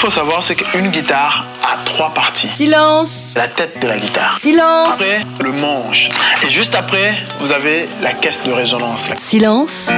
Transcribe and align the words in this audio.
faut 0.00 0.10
savoir, 0.10 0.42
c'est 0.42 0.54
qu'une 0.54 0.88
guitare 0.90 1.44
a 1.62 1.84
trois 1.84 2.08
parties. 2.14 2.46
Silence 2.46 3.34
La 3.36 3.48
tête 3.48 3.78
de 3.82 3.86
la 3.86 3.98
guitare. 3.98 4.32
Silence 4.32 4.94
Après, 4.94 5.26
le 5.40 5.52
manche. 5.52 6.08
Et 6.42 6.50
juste 6.50 6.74
après, 6.74 7.12
vous 7.38 7.52
avez 7.52 7.86
la 8.00 8.14
caisse 8.14 8.40
de 8.46 8.50
résonance. 8.50 9.10
Silence 9.18 9.90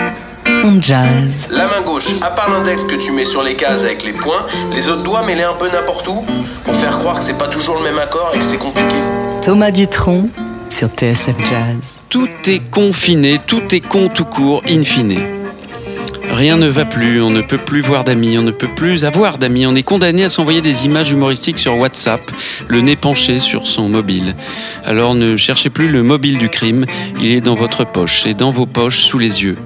on 0.64 0.82
jazz. 0.82 1.46
La 1.50 1.68
main 1.68 1.82
gauche, 1.86 2.08
à 2.20 2.30
part 2.30 2.50
l'index 2.50 2.82
que 2.82 2.96
tu 2.96 3.12
mets 3.12 3.22
sur 3.22 3.44
les 3.44 3.54
cases 3.54 3.84
avec 3.84 4.02
les 4.02 4.12
points, 4.12 4.44
les 4.74 4.88
autres 4.88 5.04
doigts 5.04 5.22
mêlés 5.22 5.44
un 5.44 5.54
peu 5.54 5.68
n'importe 5.68 6.08
où 6.08 6.24
pour 6.64 6.74
faire 6.74 6.98
croire 6.98 7.20
que 7.20 7.24
c'est 7.24 7.38
pas 7.38 7.46
toujours 7.46 7.76
le 7.76 7.84
même 7.84 7.98
accord 7.98 8.32
et 8.34 8.38
que 8.38 8.44
c'est 8.44 8.58
compliqué. 8.58 8.96
Thomas 9.40 9.70
Dutronc 9.70 10.28
sur 10.68 10.88
TSF 10.88 11.36
Jazz. 11.44 12.02
Tout 12.08 12.28
est 12.46 12.70
confiné, 12.70 13.38
tout 13.46 13.72
est 13.72 13.80
con 13.80 14.08
tout 14.08 14.24
court, 14.24 14.62
in 14.68 14.82
fine. 14.82 15.41
Rien 16.30 16.56
ne 16.56 16.66
va 16.66 16.84
plus, 16.84 17.20
on 17.20 17.30
ne 17.30 17.40
peut 17.40 17.58
plus 17.58 17.80
voir 17.80 18.04
d'amis, 18.04 18.38
on 18.38 18.42
ne 18.42 18.50
peut 18.50 18.72
plus 18.74 19.04
avoir 19.04 19.38
d'amis, 19.38 19.66
on 19.66 19.74
est 19.74 19.82
condamné 19.82 20.24
à 20.24 20.28
s'envoyer 20.28 20.60
des 20.60 20.86
images 20.86 21.10
humoristiques 21.10 21.58
sur 21.58 21.76
WhatsApp, 21.76 22.30
le 22.68 22.80
nez 22.80 22.96
penché 22.96 23.38
sur 23.38 23.66
son 23.66 23.88
mobile. 23.88 24.34
Alors 24.84 25.14
ne 25.14 25.36
cherchez 25.36 25.70
plus 25.70 25.88
le 25.88 26.02
mobile 26.02 26.38
du 26.38 26.48
crime, 26.48 26.86
il 27.20 27.32
est 27.32 27.40
dans 27.40 27.54
votre 27.54 27.84
poche 27.84 28.26
et 28.26 28.34
dans 28.34 28.50
vos 28.50 28.66
poches 28.66 29.02
sous 29.02 29.18
les 29.18 29.42
yeux. 29.42 29.58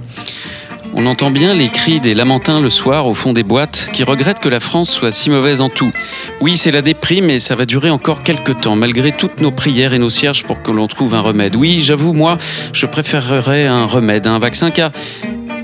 On 0.98 1.04
entend 1.04 1.30
bien 1.30 1.52
les 1.52 1.68
cris 1.68 2.00
des 2.00 2.14
lamentins 2.14 2.58
le 2.58 2.70
soir 2.70 3.06
au 3.06 3.12
fond 3.12 3.34
des 3.34 3.42
boîtes 3.42 3.90
qui 3.92 4.02
regrettent 4.02 4.40
que 4.40 4.48
la 4.48 4.60
France 4.60 4.88
soit 4.88 5.12
si 5.12 5.28
mauvaise 5.28 5.60
en 5.60 5.68
tout. 5.68 5.92
Oui, 6.40 6.56
c'est 6.56 6.70
la 6.70 6.80
déprime 6.80 7.28
et 7.28 7.38
ça 7.38 7.54
va 7.54 7.66
durer 7.66 7.90
encore 7.90 8.22
quelques 8.22 8.60
temps, 8.60 8.76
malgré 8.76 9.12
toutes 9.12 9.42
nos 9.42 9.50
prières 9.50 9.92
et 9.92 9.98
nos 9.98 10.08
cierges 10.08 10.44
pour 10.44 10.62
que 10.62 10.70
l'on 10.70 10.86
trouve 10.86 11.14
un 11.14 11.20
remède. 11.20 11.54
Oui, 11.54 11.82
j'avoue, 11.82 12.14
moi, 12.14 12.38
je 12.72 12.86
préférerais 12.86 13.66
un 13.66 13.84
remède, 13.84 14.26
un 14.26 14.38
vaccin, 14.38 14.70
car 14.70 14.90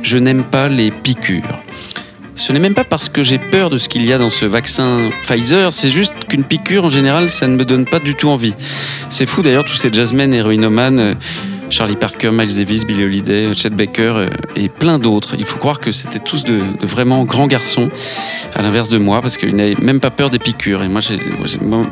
je 0.03 0.19
n'aime 0.19 0.45
pas 0.45 0.69
les 0.69 0.91
piqûres. 0.91 1.61
Ce 2.34 2.53
n'est 2.53 2.58
même 2.58 2.75
pas 2.75 2.84
parce 2.84 3.08
que 3.08 3.22
j'ai 3.22 3.39
peur 3.39 3.70
de 3.70 3.78
ce 3.78 3.89
qu'il 3.89 4.05
y 4.05 4.12
a 4.12 4.19
dans 4.19 4.31
ce 4.31 4.44
vaccin 4.47 5.11
Pfizer, 5.22 5.72
c'est 5.72 5.91
juste 5.91 6.12
qu'une 6.28 6.44
piqûre 6.44 6.84
en 6.84 6.91
général, 6.91 7.28
ça 7.28 7.47
ne 7.47 7.56
me 7.56 7.64
donne 7.64 7.84
pas 7.84 7.98
du 7.98 8.14
tout 8.14 8.28
envie. 8.28 8.55
C'est 9.11 9.27
fou 9.27 9.42
d'ailleurs, 9.42 9.64
tous 9.64 9.77
ces 9.77 9.92
jazzmen 9.92 10.33
héroïnomanes. 10.33 11.17
Charlie 11.73 11.97
Parker, 11.97 12.31
Miles 12.33 12.55
Davis, 12.56 12.84
Billy 12.84 13.03
Holiday, 13.03 13.55
Chet 13.55 13.70
Baker 13.70 14.12
euh, 14.15 14.28
et 14.56 14.69
plein 14.69 14.98
d'autres. 14.98 15.37
Il 15.39 15.47
faut 15.47 15.56
croire 15.56 15.81
que 15.81 15.91
c'était 15.91 16.19
tous 16.19 16.45
de, 16.45 16.61
vraiment 16.83 17.25
grands 17.25 17.47
garçons, 17.47 17.89
à 18.55 18.61
l'inverse 18.61 18.91
de 18.91 18.98
moi, 18.98 19.23
parce 19.23 19.39
qu'ils 19.39 19.56
n'avaient 19.56 19.77
même 19.81 19.98
pas 19.98 20.11
peur 20.11 20.28
des 20.28 20.39
piqûres. 20.39 20.83
Et 20.83 20.89
moi, 20.89 21.00
j'ai, 21.00 21.17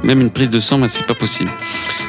même 0.02 0.20
une 0.20 0.30
prise 0.30 0.50
de 0.50 0.60
sang, 0.60 0.86
c'est 0.86 1.06
pas 1.06 1.14
possible. 1.14 1.50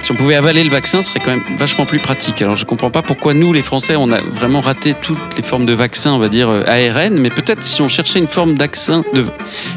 Si 0.02 0.12
on 0.12 0.16
pouvait 0.16 0.36
avaler 0.36 0.66
le 0.66 0.70
vaccin, 0.70 1.02
ce 1.02 1.10
serait 1.10 1.22
quand 1.22 1.32
même 1.32 1.44
vachement 1.58 1.86
plus 1.86 2.00
pratique. 2.00 2.42
Alors, 2.42 2.58
je 2.58 2.66
comprends 2.66 2.92
pas 2.92 3.04
pourquoi 3.04 3.34
nous, 3.34 3.54
les 3.54 3.62
Français, 3.64 3.96
on 3.96 4.12
a 4.12 4.22
vraiment 4.22 4.60
raté 4.60 4.94
toutes 5.02 5.38
les 5.38 5.44
formes 5.44 5.66
de 5.66 5.74
vaccins, 5.74 6.12
on 6.12 6.20
va 6.20 6.28
dire 6.28 6.50
euh, 6.50 6.64
ARN, 6.68 7.18
mais 7.18 7.30
peut-être 7.30 7.64
si 7.64 7.82
on 7.82 7.88
cherchait 7.88 8.20
une 8.20 8.28
forme 8.28 8.56
de, 8.56 9.26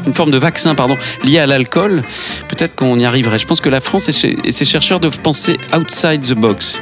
une 0.05 0.13
forme 0.13 0.31
de 0.31 0.37
vaccin, 0.37 0.75
pardon, 0.75 0.97
liée 1.23 1.39
à 1.39 1.47
l'alcool, 1.47 2.03
peut-être 2.49 2.75
qu'on 2.75 2.99
y 2.99 3.05
arriverait. 3.05 3.39
Je 3.39 3.47
pense 3.47 3.61
que 3.61 3.69
la 3.69 3.79
France 3.79 4.09
et 4.09 4.51
ses 4.51 4.65
chercheurs 4.65 4.99
doivent 4.99 5.21
penser 5.21 5.55
outside 5.73 6.21
the 6.21 6.33
box. 6.33 6.81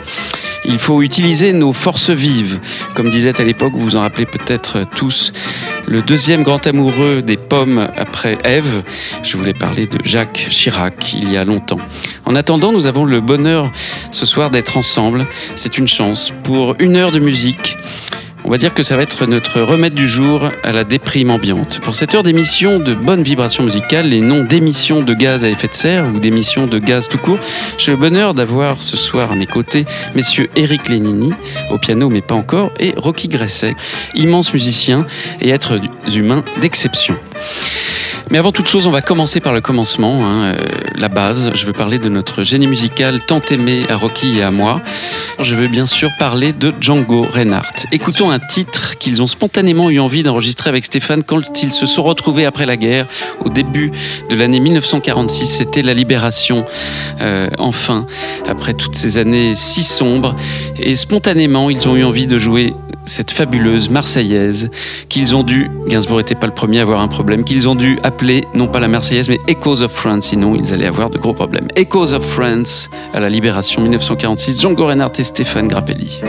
Il 0.66 0.80
faut 0.80 1.02
utiliser 1.02 1.52
nos 1.53 1.73
forces 1.73 2.09
vives. 2.09 2.59
Comme 2.95 3.09
disait 3.09 3.39
à 3.39 3.44
l'époque, 3.44 3.73
vous 3.73 3.81
vous 3.81 3.95
en 3.95 4.02
rappelez 4.02 4.25
peut-être 4.25 4.86
tous, 4.95 5.33
le 5.88 6.02
deuxième 6.02 6.44
grand 6.44 6.66
amoureux 6.66 7.22
des 7.22 7.38
pommes 7.38 7.88
après 7.97 8.38
Ève. 8.44 8.84
Je 9.23 9.36
voulais 9.36 9.53
parler 9.53 9.88
de 9.88 10.00
Jacques 10.06 10.47
Chirac 10.50 11.14
il 11.14 11.31
y 11.31 11.38
a 11.38 11.44
longtemps. 11.44 11.80
En 12.25 12.36
attendant, 12.36 12.72
nous 12.72 12.86
avons 12.86 13.03
le 13.06 13.19
bonheur 13.19 13.72
ce 14.11 14.25
soir 14.25 14.50
d'être 14.50 14.78
ensemble. 14.78 15.28
C'est 15.56 15.78
une 15.78 15.88
chance 15.88 16.31
pour 16.44 16.75
une 16.80 16.95
heure 16.95 17.11
de 17.11 17.19
musique 17.19 17.78
on 18.44 18.49
va 18.49 18.58
dire 18.58 18.73
que 18.73 18.83
ça 18.83 18.95
va 18.95 19.03
être 19.03 19.25
notre 19.25 19.61
remède 19.61 19.94
du 19.94 20.08
jour 20.08 20.49
à 20.63 20.72
la 20.72 20.83
déprime 20.83 21.31
ambiante. 21.31 21.79
Pour 21.81 21.95
cette 21.95 22.13
heure 22.16 22.23
d'émission 22.23 22.79
de 22.79 22.94
bonne 22.94 23.23
vibration 23.23 23.63
musicale 23.63 24.13
et 24.13 24.22
non 24.22 24.44
d'émission 24.44 25.01
de 25.01 25.13
gaz 25.13 25.45
à 25.45 25.50
effet 25.50 25.67
de 25.67 25.73
serre 25.73 26.06
ou 26.13 26.19
d'émission 26.19 26.67
de 26.67 26.79
gaz 26.79 27.07
tout 27.07 27.17
court, 27.17 27.40
j'ai 27.78 27.91
le 27.91 27.97
bonheur 27.97 28.34
d'avoir 28.34 28.81
ce 28.81 28.97
soir 28.97 29.31
à 29.31 29.35
mes 29.35 29.47
côtés 29.47 29.85
messieurs 30.16 30.50
Eric 30.56 30.90
Lénini, 30.90 31.34
au 31.72 31.78
piano 31.78 32.09
mais 32.09 32.22
pas 32.22 32.35
encore, 32.35 32.72
et 32.79 32.94
Rocky 32.97 33.28
Gresset, 33.28 33.75
immense 34.16 34.53
musicien 34.53 35.06
et 35.41 35.50
être 35.50 35.79
humain 36.13 36.44
d'exception. 36.62 37.16
Mais 38.31 38.38
avant 38.38 38.51
toute 38.51 38.67
chose, 38.67 38.88
on 38.88 38.91
va 38.91 39.01
commencer 39.01 39.39
par 39.39 39.53
le 39.53 39.61
commencement, 39.61 40.25
hein, 40.25 40.45
euh, 40.45 40.56
la 40.95 41.09
base. 41.09 41.51
Je 41.53 41.66
veux 41.66 41.73
parler 41.73 42.00
de 42.00 42.09
notre 42.09 42.44
génie 42.44 42.67
musical 42.67 43.19
tant 43.22 43.41
aimé 43.51 43.84
à 43.89 43.95
Rocky 43.95 44.39
et 44.39 44.44
à 44.44 44.51
moi. 44.51 44.81
Je 45.39 45.56
veux 45.56 45.67
bien 45.67 45.85
sûr 45.85 46.09
parler 46.17 46.53
de 46.53 46.73
Django 46.79 47.28
Reinhardt. 47.29 47.85
Écoutons 47.91 48.31
un 48.31 48.39
titre 48.39 48.97
qu'ils 48.97 49.22
ont 49.22 49.28
spontanément 49.28 49.89
eu 49.89 50.00
envie 50.00 50.23
d'enregistrer 50.23 50.69
avec 50.69 50.85
Stéphane 50.85 51.23
quand 51.23 51.63
ils 51.63 51.73
se 51.73 51.85
sont 51.85 52.03
retrouvés 52.03 52.45
après 52.45 52.66
la 52.66 52.78
guerre, 52.78 53.07
au 53.44 53.50
début 53.50 53.91
de 54.29 54.35
l'année 54.35 54.59
1946. 54.59 55.45
C'était 55.45 55.81
la 55.81 55.94
libération, 55.94 56.66
euh, 57.22 57.50
enfin, 57.59 58.07
après 58.47 58.73
toutes 58.73 58.95
ces 58.95 59.17
années 59.17 59.53
si 59.55 59.84
sombres. 59.84 60.35
Et 60.79 60.95
spontanément, 60.95 61.69
ils 61.69 61.88
ont 61.88 61.95
eu 61.95 62.03
envie 62.03 62.25
de 62.25 62.40
jouer 62.40 62.73
cette 63.05 63.31
fabuleuse 63.31 63.90
Marseillaise 63.90 64.69
qu'ils 65.09 65.35
ont 65.35 65.44
dû, 65.44 65.69
Gainsbourg 65.88 66.17
n'était 66.17 66.35
pas 66.35 66.47
le 66.47 66.53
premier 66.53 66.79
à 66.79 66.84
avoir 66.84 67.01
un 67.01 67.07
problème, 67.07 67.44
qu'ils 67.44 67.67
ont 67.67 67.75
dû 67.75 67.97
appeler 68.13 68.47
non 68.53 68.68
pas 68.68 68.79
la 68.79 68.88
Marseillaise 68.88 69.28
mais 69.28 69.40
Echoes 69.47 69.81
of 69.81 69.91
France, 69.91 70.25
sinon 70.25 70.56
ils 70.56 70.72
allaient 70.72 70.85
avoir 70.85 71.09
de 71.09 71.18
gros 71.18 71.34
problèmes. 71.34 71.68
Echoes 71.75 72.13
of 72.13 72.24
France 72.24 72.91
à 73.12 73.19
la 73.19 73.28
Libération 73.28 73.81
1946, 73.81 74.62
Django 74.62 74.85
Reinhardt 74.85 75.19
et 75.19 75.24
Stéphane 75.24 75.68
Grappelli. 75.68 76.22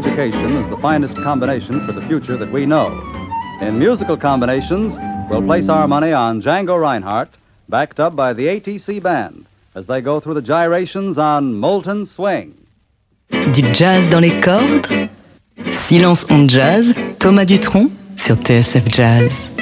Education 0.00 0.56
is 0.56 0.66
the 0.70 0.78
finest 0.78 1.14
combination 1.16 1.84
for 1.86 1.92
the 1.92 2.00
future 2.08 2.36
that 2.38 2.50
we 2.50 2.64
know. 2.64 2.88
In 3.60 3.78
musical 3.78 4.16
combinations, 4.16 4.98
we'll 5.28 5.42
place 5.42 5.68
our 5.68 5.86
money 5.86 6.12
on 6.12 6.40
Django 6.40 6.80
Reinhardt, 6.80 7.28
backed 7.68 8.00
up 8.00 8.16
by 8.16 8.32
the 8.32 8.46
ATC 8.46 9.02
Band, 9.02 9.44
as 9.74 9.86
they 9.86 10.00
go 10.00 10.18
through 10.18 10.34
the 10.40 10.46
gyrations 10.52 11.18
on 11.18 11.54
Molten 11.54 12.06
Swing. 12.06 12.54
Du 13.52 13.62
jazz 13.74 14.08
dans 14.08 14.22
les 14.22 14.40
cordes 14.40 15.10
Silence 15.68 16.24
on 16.30 16.48
jazz, 16.48 16.94
Thomas 17.18 17.44
Dutronc 17.44 17.90
sur 18.16 18.36
TSF 18.36 18.88
Jazz. 18.88 19.59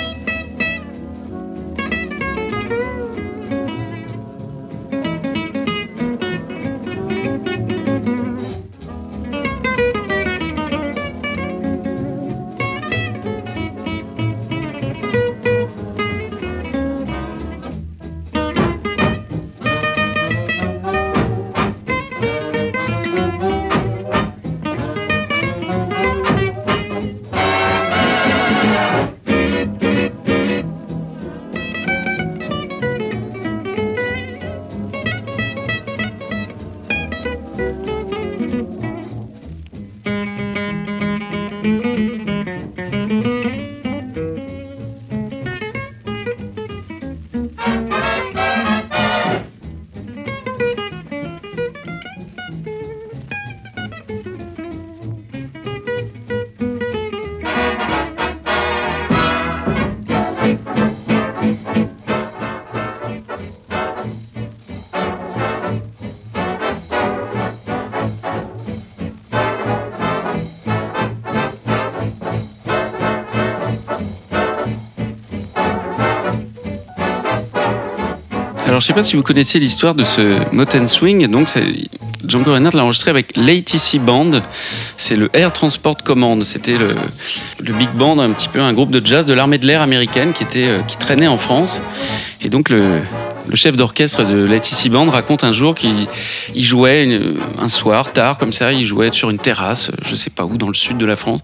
Alors, 78.79 78.83
je 78.83 78.87
sais 78.87 78.93
pas 78.93 79.03
si 79.03 79.17
vous 79.17 79.25
connaissez 79.25 79.59
l'histoire 79.59 79.97
de 79.97 80.05
ce 80.05 80.55
Moten 80.55 80.87
Swing. 80.87 81.27
Donc, 81.27 81.49
Django 82.25 82.53
Reinhardt 82.53 82.77
l'a 82.77 82.85
enregistré 82.85 83.11
avec 83.11 83.37
l'ATC 83.37 83.99
Band. 83.99 84.41
C'est 84.97 85.17
le 85.17 85.29
Air 85.33 85.53
Transport 85.53 85.97
Command. 85.97 86.45
C'était 86.45 86.79
le, 86.79 86.95
big 87.73 87.91
band, 87.97 88.21
un 88.21 88.31
petit 88.31 88.47
peu 88.47 88.61
un 88.61 88.73
groupe 88.73 88.93
de 88.93 89.05
jazz 89.05 89.27
de 89.27 89.35
l'armée 89.35 89.59
de 89.59 89.67
l'air 89.67 89.83
américaine 89.83 90.33
qui 90.33 90.45
euh, 90.59 90.81
qui 90.83 90.97
traînait 90.97 91.27
en 91.27 91.39
France. 91.39 91.83
Et 92.41 92.51
donc, 92.51 92.69
le, 92.69 93.01
le 93.49 93.57
chef 93.57 93.77
d'orchestre 93.77 94.25
de 94.25 94.45
l'ATC 94.45 94.91
Band 94.91 95.09
raconte 95.11 95.45
un 95.45 95.53
jour 95.53 95.75
qu'il 95.75 96.07
il 96.55 96.65
jouait 96.65 97.21
un 97.59 97.69
soir 97.69 98.13
tard 98.13 98.39
comme 98.39 98.53
ça. 98.53 98.73
Il 98.73 98.87
jouait 98.87 99.11
sur 99.13 99.31
une 99.31 99.39
terrasse, 99.39 99.91
je 100.07 100.15
sais 100.15 100.31
pas 100.31 100.45
où, 100.45 100.57
dans 100.57 100.69
le 100.69 100.75
sud 100.75 100.99
de 100.99 101.07
la 101.07 101.17
France. 101.17 101.41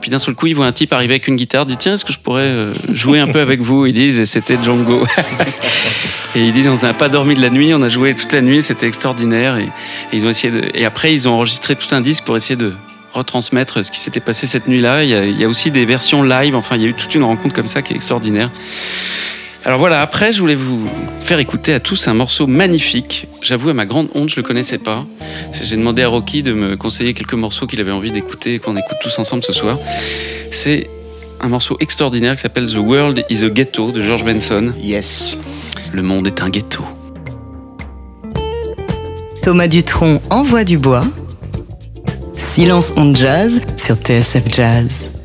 Puis 0.00 0.10
d'un 0.10 0.18
seul 0.18 0.34
coup, 0.34 0.46
il 0.46 0.54
voit 0.54 0.66
un 0.66 0.72
type 0.72 0.92
arriver 0.92 1.14
avec 1.14 1.28
une 1.28 1.36
guitare. 1.36 1.66
Dit 1.66 1.76
tiens, 1.76 1.94
est-ce 1.94 2.04
que 2.04 2.12
je 2.12 2.18
pourrais 2.18 2.42
euh, 2.42 2.72
jouer 2.90 3.20
un 3.20 3.28
peu 3.28 3.40
avec 3.40 3.60
vous? 3.60 3.86
Ils 3.86 3.92
disent 3.92 4.18
et 4.18 4.26
c'était 4.26 4.56
Django. 4.62 5.06
Et 6.34 6.40
ils 6.40 6.52
disent 6.52 6.68
on 6.68 6.86
n'a 6.86 6.94
pas 6.94 7.10
dormi 7.10 7.34
de 7.34 7.42
la 7.42 7.50
nuit, 7.50 7.74
on 7.74 7.82
a 7.82 7.90
joué 7.90 8.14
toute 8.14 8.32
la 8.32 8.40
nuit, 8.40 8.62
c'était 8.62 8.86
extraordinaire. 8.86 9.56
Et, 9.58 9.68
ils 10.14 10.24
ont 10.24 10.30
essayé 10.30 10.52
et 10.74 10.86
après 10.86 11.12
ils 11.12 11.28
ont 11.28 11.32
enregistré 11.32 11.76
tout 11.76 11.94
un 11.94 12.00
disque 12.00 12.24
pour 12.24 12.38
essayer 12.38 12.56
de 12.56 12.72
retransmettre 13.12 13.84
ce 13.84 13.90
qui 13.90 13.98
s'était 13.98 14.20
passé 14.20 14.46
cette 14.46 14.66
nuit-là. 14.66 15.04
Il, 15.04 15.10
il 15.10 15.38
y 15.38 15.44
a 15.44 15.48
aussi 15.48 15.70
des 15.70 15.84
versions 15.84 16.22
live. 16.22 16.56
Enfin, 16.56 16.76
il 16.76 16.82
y 16.82 16.86
a 16.86 16.88
eu 16.88 16.94
toute 16.94 17.14
une 17.14 17.24
rencontre 17.24 17.54
comme 17.54 17.68
ça 17.68 17.82
qui 17.82 17.92
est 17.92 17.96
extraordinaire. 17.96 18.50
Alors 19.64 19.78
voilà, 19.78 20.02
après, 20.02 20.32
je 20.32 20.40
voulais 20.40 20.56
vous 20.56 20.88
faire 21.20 21.38
écouter 21.38 21.72
à 21.72 21.78
tous 21.78 22.08
un 22.08 22.14
morceau 22.14 22.48
magnifique. 22.48 23.28
J'avoue, 23.42 23.70
à 23.70 23.74
ma 23.74 23.86
grande 23.86 24.08
honte, 24.14 24.28
je 24.28 24.36
le 24.36 24.42
connaissais 24.42 24.78
pas. 24.78 25.06
J'ai 25.52 25.76
demandé 25.76 26.02
à 26.02 26.08
Rocky 26.08 26.42
de 26.42 26.52
me 26.52 26.76
conseiller 26.76 27.14
quelques 27.14 27.34
morceaux 27.34 27.68
qu'il 27.68 27.80
avait 27.80 27.92
envie 27.92 28.10
d'écouter 28.10 28.54
et 28.54 28.58
qu'on 28.58 28.76
écoute 28.76 28.96
tous 29.00 29.16
ensemble 29.20 29.44
ce 29.44 29.52
soir. 29.52 29.78
C'est 30.50 30.90
un 31.40 31.48
morceau 31.48 31.76
extraordinaire 31.78 32.34
qui 32.34 32.42
s'appelle 32.42 32.66
The 32.66 32.76
World 32.76 33.24
is 33.30 33.44
a 33.44 33.50
Ghetto 33.50 33.92
de 33.92 34.02
George 34.02 34.24
Benson. 34.24 34.72
Yes. 34.82 35.38
Le 35.92 36.02
monde 36.02 36.26
est 36.26 36.42
un 36.42 36.50
ghetto. 36.50 36.82
Thomas 39.42 39.68
Dutronc 39.68 40.20
envoie 40.30 40.64
du 40.64 40.78
bois. 40.78 41.04
Silence 42.34 42.92
on 42.96 43.14
jazz 43.14 43.60
sur 43.76 43.94
TSF 43.94 44.52
Jazz. 44.52 45.21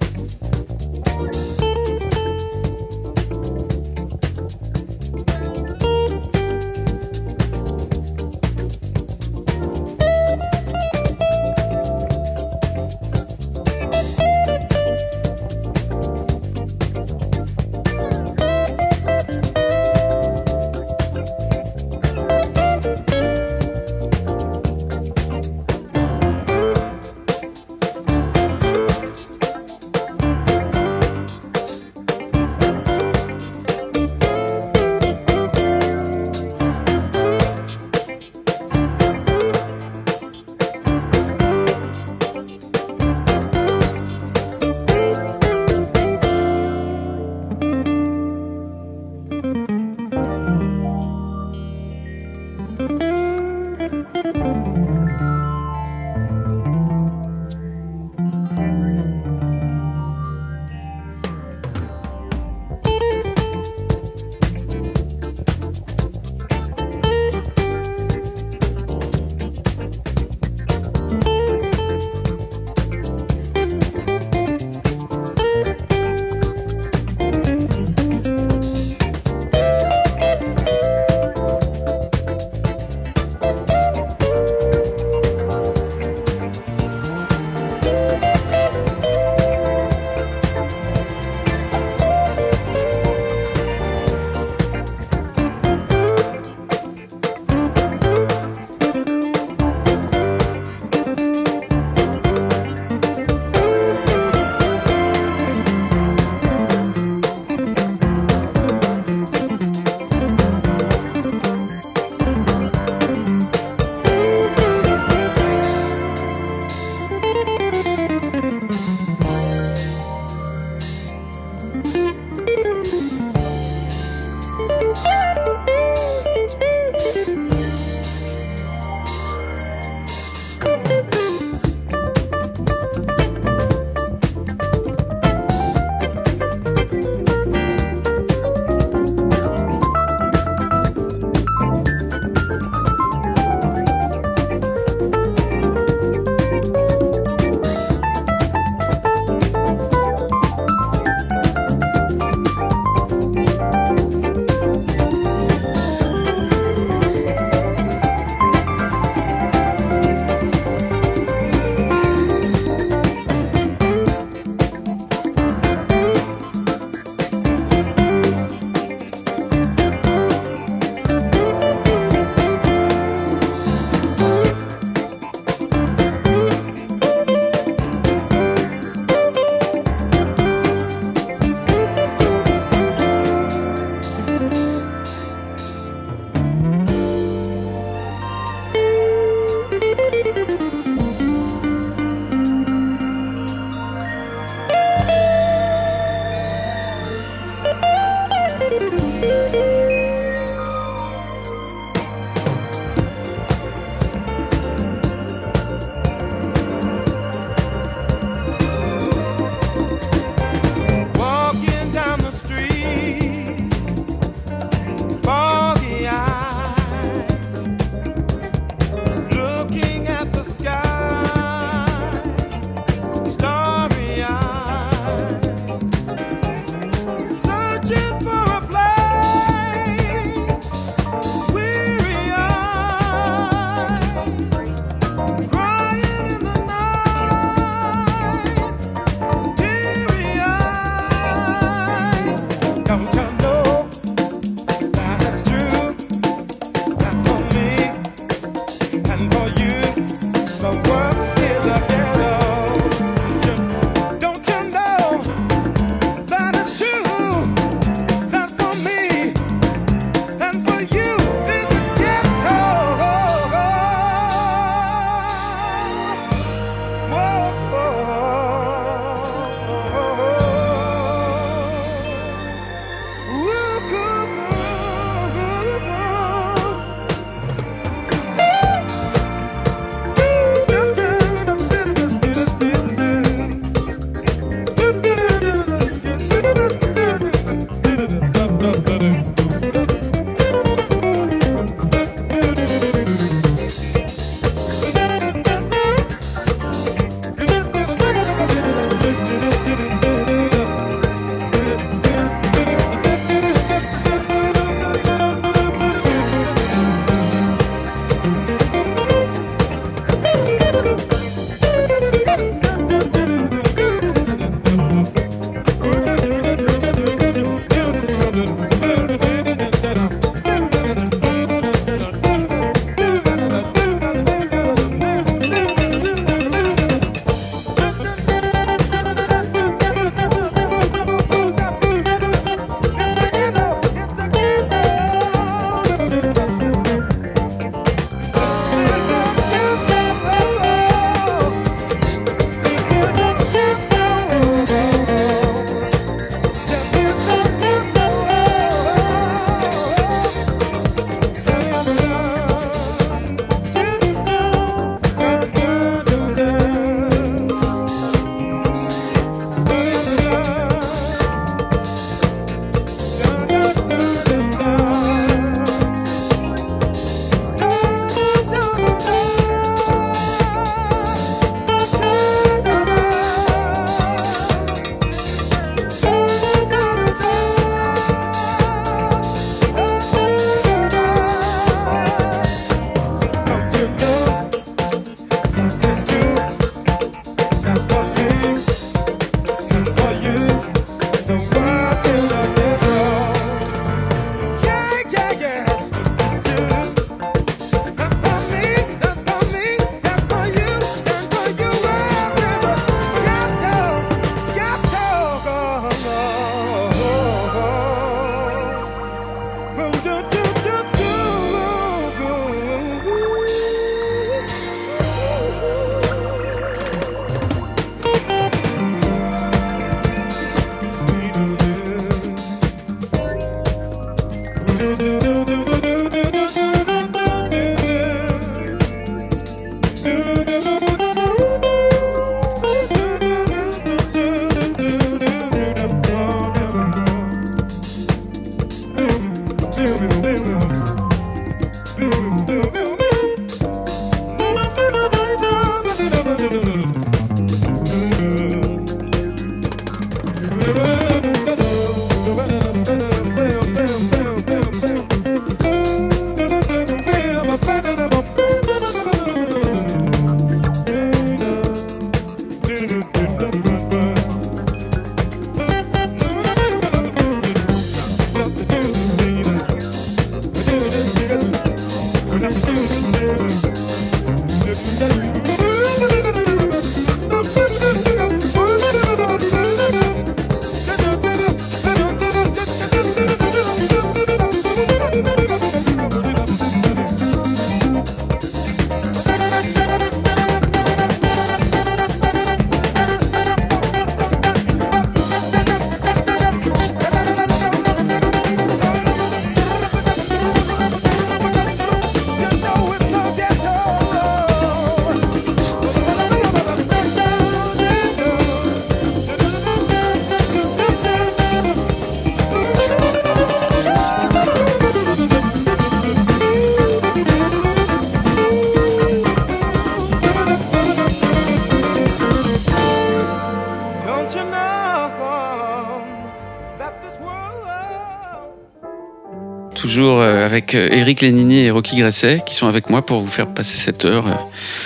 Avec 530.58 530.74
euh, 530.74 530.90
Eric 530.92 531.22
Lénini 531.22 531.60
et 531.60 531.70
Rocky 531.70 531.98
Gresset 531.98 532.40
qui 532.44 532.56
sont 532.56 532.68
avec 532.68 532.90
moi 532.90 533.06
pour 533.06 533.22
vous 533.22 533.30
faire 533.30 533.46
passer 533.46 533.78
cette 533.78 534.06
heure 534.06 534.26
euh, 534.26 534.34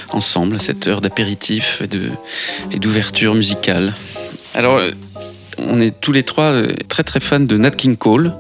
ensemble, 0.10 0.60
cette 0.60 0.86
heure 0.86 1.00
d'apéritif 1.00 1.82
et 1.82 2.78
d'ouverture 2.78 3.36
musicale. 3.36 3.94
Alors, 4.54 4.78
euh, 4.80 4.92
on 5.58 5.80
est 5.80 5.92
tous 6.02 6.12
les 6.12 6.24
trois 6.24 6.52
euh, 6.52 6.74
très 6.90 7.04
très 7.04 7.22
fans 7.22 7.40
de 7.40 7.56
Nat 7.56 7.72
King 7.72 7.96
Cole. 7.96 8.34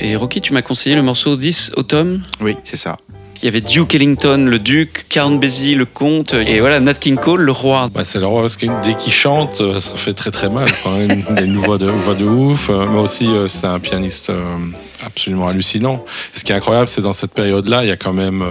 Et 0.00 0.16
Rocky, 0.16 0.40
tu 0.40 0.54
m'as 0.54 0.62
conseillé 0.62 0.96
le 0.96 1.02
morceau 1.02 1.36
10 1.36 1.72
Autumn. 1.76 2.22
Oui, 2.40 2.56
c'est 2.64 2.78
ça. 2.78 2.96
Il 3.42 3.44
y 3.44 3.48
avait 3.48 3.60
Duke 3.60 3.94
Ellington, 3.94 4.46
le 4.48 4.58
duc, 4.58 5.06
Count 5.10 5.32
Basie, 5.36 5.74
le 5.74 5.84
comte, 5.86 6.32
et 6.34 6.60
voilà 6.60 6.78
Nat 6.80 6.94
King 6.94 7.16
Cole, 7.16 7.40
le 7.42 7.52
roi. 7.52 7.90
Bah, 7.92 8.04
c'est 8.04 8.18
le 8.18 8.26
roi 8.26 8.40
parce 8.42 8.56
que 8.56 8.66
dès 8.82 8.94
qu'il 8.94 9.12
chante, 9.12 9.60
euh, 9.60 9.78
ça 9.80 9.94
fait 9.94 10.12
très 10.14 10.30
très 10.30 10.48
mal. 10.48 10.68
quoi. 10.82 10.92
Il 10.98 11.38
a 11.38 11.42
une 11.42 11.56
voix 11.58 11.76
de, 11.78 11.86
voix 11.86 12.14
de 12.14 12.24
ouf. 12.24 12.70
euh, 12.70 12.86
Mais 12.90 12.98
aussi, 12.98 13.26
euh, 13.28 13.46
c'est 13.46 13.66
un 13.66 13.78
pianiste 13.80 14.28
euh, 14.30 14.56
absolument 15.04 15.48
hallucinant. 15.48 16.04
Ce 16.34 16.44
qui 16.44 16.52
est 16.52 16.54
incroyable, 16.54 16.88
c'est 16.88 17.00
dans 17.02 17.12
cette 17.12 17.32
période-là, 17.32 17.82
il 17.84 17.88
y 17.88 17.92
a 17.92 17.96
quand 17.96 18.12
même, 18.12 18.42
euh, 18.42 18.50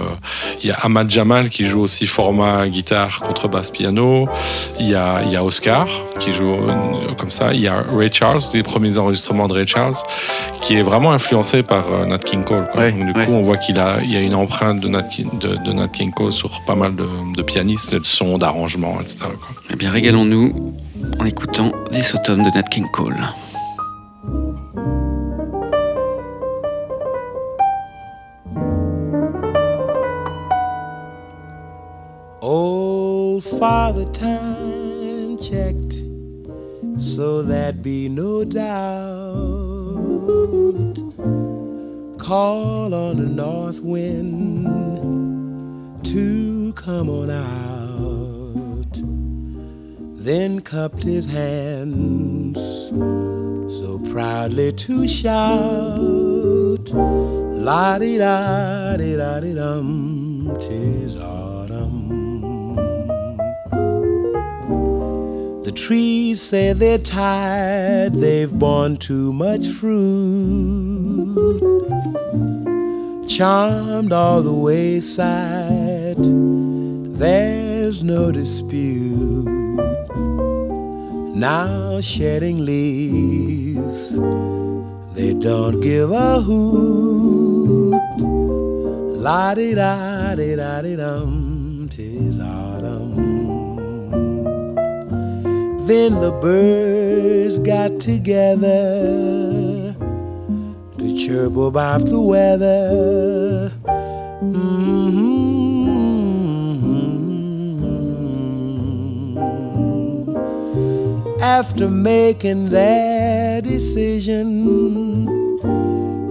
il 0.62 0.68
y 0.68 0.70
a 0.70 0.76
Ahmad 0.82 1.10
Jamal 1.10 1.48
qui 1.50 1.66
joue 1.66 1.80
aussi 1.80 2.06
format 2.06 2.66
guitare, 2.68 3.20
contrebasse, 3.20 3.70
piano. 3.70 4.28
Il 4.78 4.88
y 4.88 4.94
a, 4.94 5.22
il 5.24 5.32
y 5.32 5.36
a 5.36 5.44
Oscar 5.44 5.86
qui 6.18 6.32
joue 6.32 6.52
euh, 6.54 7.12
comme 7.18 7.30
ça. 7.30 7.52
Il 7.54 7.60
y 7.60 7.68
a 7.68 7.82
Ray 7.96 8.10
Charles, 8.12 8.40
les 8.54 8.62
premiers 8.62 8.98
enregistrements 8.98 9.48
de 9.48 9.54
Ray 9.54 9.66
Charles, 9.66 9.94
qui 10.60 10.76
est 10.76 10.82
vraiment 10.82 11.12
influencé 11.12 11.62
par 11.62 11.92
euh, 11.92 12.06
Nat 12.06 12.18
King 12.18 12.44
Cole. 12.44 12.66
quoi. 12.70 12.80
Ouais, 12.82 12.92
Donc, 12.92 13.12
du 13.12 13.18
ouais. 13.20 13.26
coup, 13.26 13.32
on 13.32 13.42
voit 13.42 13.56
qu'il 13.56 13.78
a, 13.78 13.98
il 14.02 14.10
y 14.12 14.16
a 14.16 14.20
une 14.20 14.34
empreinte 14.34 14.80
de 14.80 14.88
Nat, 14.88 15.02
King- 15.04 15.38
de, 15.38 15.56
de 15.56 15.72
Nat 15.72 15.88
King 15.88 16.10
Cole 16.12 16.32
sur 16.32 16.62
pas 16.66 16.74
mal 16.74 16.94
de, 16.96 17.06
de 17.36 17.42
pianistes, 17.42 17.94
de 17.94 18.04
sons, 18.04 18.36
d'arrangements, 18.38 18.98
etc. 19.00 19.16
quoi. 19.38 19.48
Eh 19.72 19.76
bien, 19.76 19.90
régalons-nous 19.90 20.74
en 21.18 21.24
écoutant 21.24 21.72
10 21.92 22.14
Autumn 22.14 22.42
de 22.44 22.50
Nat 22.50 22.62
King 22.64 22.86
Cole. 22.92 23.16
Father 33.60 34.06
Time 34.06 35.36
checked, 35.36 36.00
so 36.96 37.42
that 37.42 37.82
be 37.82 38.08
no 38.08 38.42
doubt. 38.42 38.64
Call 42.18 42.94
on 42.94 43.16
the 43.18 43.28
north 43.28 43.82
wind 43.82 44.64
to 46.06 46.72
come 46.72 47.10
on 47.10 47.28
out. 47.28 48.98
Then 50.24 50.60
cupped 50.60 51.02
his 51.02 51.26
hands 51.26 52.58
so 53.70 53.98
proudly 54.10 54.72
to 54.72 55.06
shout. 55.06 56.88
La 56.94 57.98
di 57.98 58.16
da 58.16 58.96
di 58.96 59.16
da 59.16 59.38
di 59.38 59.52
dum, 59.52 60.56
tis 60.58 61.14
autumn. 61.16 61.49
The 65.70 65.76
trees 65.76 66.42
say 66.42 66.72
they're 66.72 66.98
tired, 66.98 68.14
they've 68.14 68.52
borne 68.52 68.96
too 68.96 69.32
much 69.32 69.68
fruit. 69.68 71.60
Charmed 73.28 74.10
all 74.10 74.42
the 74.42 74.52
wayside, 74.52 76.24
there's 77.20 78.02
no 78.02 78.32
dispute. 78.32 79.46
Now 81.36 82.00
shedding 82.00 82.64
leaves, 82.64 84.18
they 85.14 85.34
don't 85.34 85.80
give 85.80 86.10
a 86.10 86.40
hoot. 86.40 87.94
La 89.22 89.54
di 89.54 89.74
da 89.74 90.34
di 90.34 90.56
da 90.56 90.82
di 90.82 90.96
dum, 90.96 91.86
tis 91.88 92.40
autumn. 92.40 92.99
Then 95.90 96.20
the 96.20 96.30
birds 96.30 97.58
got 97.58 97.98
together 97.98 99.96
to 100.98 101.16
chirp 101.16 101.56
about 101.56 102.06
the 102.06 102.20
weather. 102.20 103.72
Mhm. 104.40 105.00
After 111.40 111.90
making 111.90 112.68
their 112.68 113.60
decision, 113.60 114.46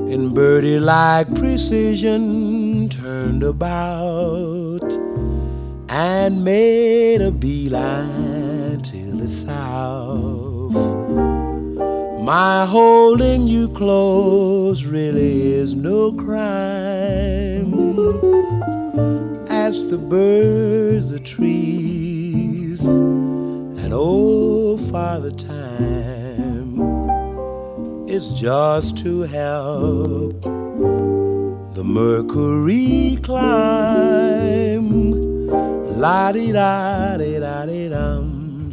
in 0.07 0.29
birdie 0.29 0.79
like 0.79 1.35
precision, 1.35 2.87
turned 2.87 3.43
about 3.43 4.87
and 5.89 6.45
made 6.45 7.19
a 7.19 7.31
beeline 7.31 8.38
south. 9.29 10.73
My 12.23 12.65
holding 12.65 13.47
you 13.47 13.69
close 13.69 14.85
really 14.85 15.53
is 15.53 15.73
no 15.73 16.11
crime. 16.11 17.73
As 19.49 19.87
the 19.89 19.97
birds, 19.97 21.11
the 21.11 21.19
trees, 21.19 22.85
and 22.85 23.93
old 23.93 24.81
Father 24.81 25.31
Time, 25.31 26.79
it's 28.07 28.29
just 28.29 28.97
to 28.99 29.21
help 29.21 30.41
the 30.41 31.83
mercury 31.83 33.17
climb. 33.23 34.89
La 35.99 36.31
di 36.31 36.51
da 36.51 37.17
di 37.17 37.39
da 37.39 37.65
di 37.65 37.89
dum, 37.89 38.71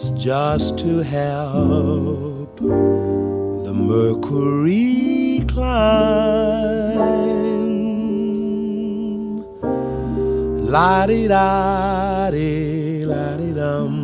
It's 0.00 0.08
just 0.16 0.78
to 0.78 1.00
help 1.00 2.56
the 2.56 3.74
mercury 3.74 5.44
climb. 5.46 6.96
La 10.72 11.04
di 11.06 11.26
da 11.26 12.30
di 12.30 13.04
la 13.04 13.36
di 13.36 13.52
dum. 13.52 13.94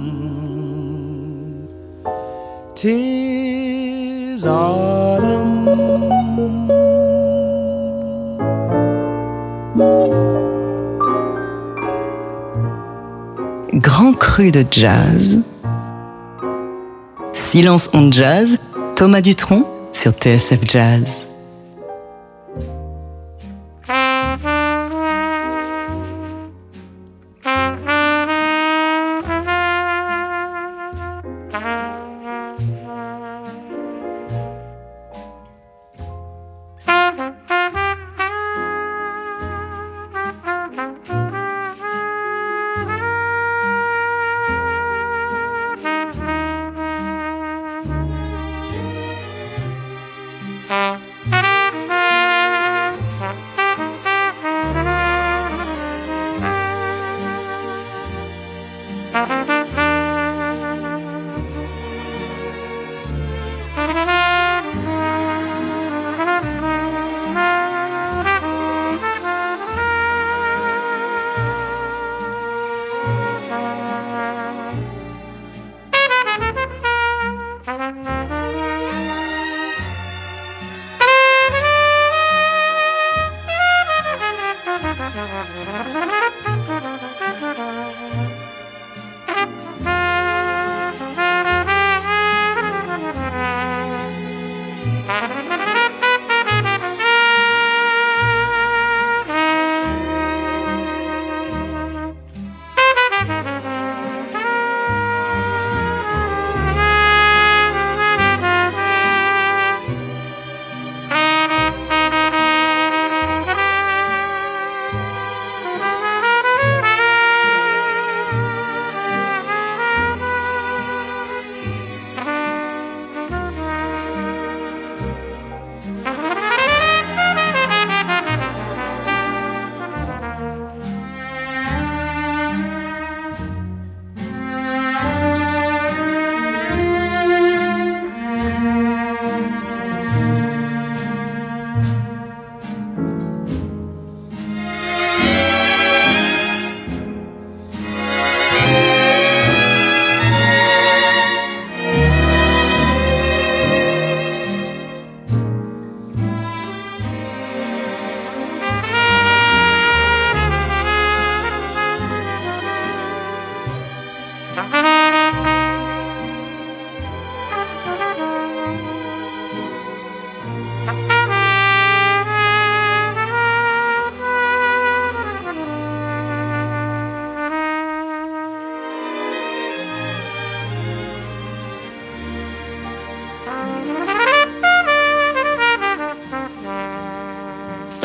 Tis 2.75 4.45
autumn. 4.45 5.65
Grand 13.81 14.17
cru 14.19 14.51
de 14.51 14.63
jazz. 14.69 15.56
Silence 17.47 17.89
on 17.95 18.11
jazz. 18.11 18.59
Thomas 18.97 19.21
Dutronc 19.21 19.65
sur 19.93 20.11
TSF 20.11 20.69
Jazz. 20.69 21.29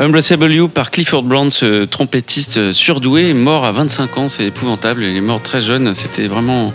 Unblessable 0.01 0.51
You 0.51 0.67
par 0.67 0.89
Clifford 0.89 1.21
Brown, 1.21 1.51
ce 1.51 1.85
trompettiste 1.85 2.73
surdoué, 2.73 3.35
mort 3.35 3.65
à 3.65 3.71
25 3.71 4.17
ans, 4.17 4.29
c'est 4.29 4.45
épouvantable. 4.45 5.03
Il 5.03 5.15
est 5.15 5.21
mort 5.21 5.43
très 5.43 5.61
jeune. 5.61 5.93
C'était 5.93 6.25
vraiment 6.25 6.73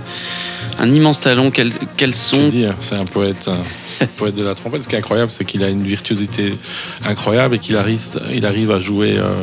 un 0.79 0.89
immense 0.93 1.19
talent. 1.19 1.51
Quel, 1.51 1.73
quel 1.97 2.13
Que 2.13 2.17
son 2.17 2.47
dire 2.47 2.77
C'est 2.81 2.95
un 2.95 3.05
poète, 3.05 3.51
un 4.01 4.07
poète 4.17 4.37
de 4.37 4.45
la 4.45 4.55
trompette. 4.55 4.85
Ce 4.85 4.89
qui 4.89 4.95
est 4.95 5.01
incroyable, 5.01 5.33
c'est 5.33 5.45
qu'il 5.45 5.65
a 5.65 5.69
une 5.69 5.83
virtuosité 5.83 6.55
incroyable 7.05 7.57
et 7.57 7.59
qu'il 7.59 7.77
arrive, 7.77 8.01
il 8.33 8.47
arrive 8.47 8.71
à 8.71 8.79
jouer 8.79 9.17
euh, 9.19 9.43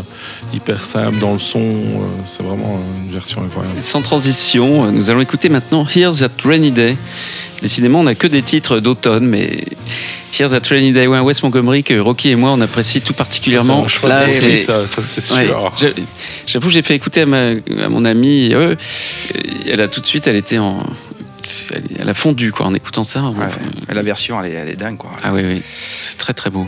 hyper 0.53 0.81
simple 0.81 1.19
dans 1.19 1.33
le 1.33 1.39
son. 1.39 1.59
euh, 1.59 2.05
c'est 2.25 2.41
vraiment 2.41 2.81
une 3.03 3.11
version 3.11 3.43
incroyable. 3.43 3.83
Sans 3.83 4.01
transition, 4.01 4.93
nous 4.93 5.09
allons 5.09 5.19
écouter 5.19 5.49
maintenant 5.49 5.85
Here's 5.93 6.19
That 6.19 6.29
Rainy 6.45 6.71
Day. 6.71 6.95
Décidément, 7.61 7.99
on 7.99 8.03
n'a 8.03 8.15
que 8.15 8.27
des 8.27 8.43
titres 8.43 8.79
d'automne, 8.79 9.27
mais 9.27 9.65
Here's 10.37 10.51
That 10.51 10.61
Rainy 10.69 10.91
Day, 10.93 11.05
ouais, 11.07 11.19
Wes 11.19 11.43
Montgomery, 11.43 11.83
que 11.83 11.99
Rocky 11.99 12.29
et 12.31 12.35
moi, 12.35 12.51
on 12.51 12.61
apprécie 12.61 13.01
tout 13.01 13.13
particulièrement. 13.13 13.83
Ça, 13.83 13.89
c'est 13.89 13.97
un 13.97 13.99
choix 13.99 14.09
Là, 14.09 14.25
de 14.25 14.31
c'est- 14.31 14.55
ça, 14.57 14.87
ça, 14.87 15.01
c'est 15.03 15.21
sûr. 15.21 15.71
j'ai- 15.79 15.93
J'avoue, 16.47 16.69
j'ai 16.69 16.81
fait 16.81 16.95
écouter 16.95 17.21
à, 17.21 17.25
ma- 17.27 17.49
à 17.85 17.89
mon 17.89 18.03
amie. 18.03 18.49
euh, 18.53 18.75
elle 19.67 19.79
a 19.81 19.87
tout 19.87 20.01
de 20.01 20.05
suite, 20.07 20.25
elle 20.27 20.35
était 20.35 20.57
en. 20.57 20.83
Elle, 21.99 22.07
a 22.09 22.13
fondu, 22.13 22.51
quoi, 22.51 22.65
en 22.65 22.73
écoutant 22.73 23.03
ça. 23.03 23.21
Ouais, 23.25 23.45
la 23.93 24.01
version, 24.01 24.41
elle 24.41 24.51
est, 24.51 24.55
elle 24.55 24.69
est 24.69 24.75
dingue, 24.75 24.97
quoi. 24.97 25.11
Ah 25.23 25.33
oui, 25.33 25.41
oui. 25.45 25.61
C'est 26.01 26.17
très, 26.17 26.33
très 26.33 26.49
beau. 26.49 26.67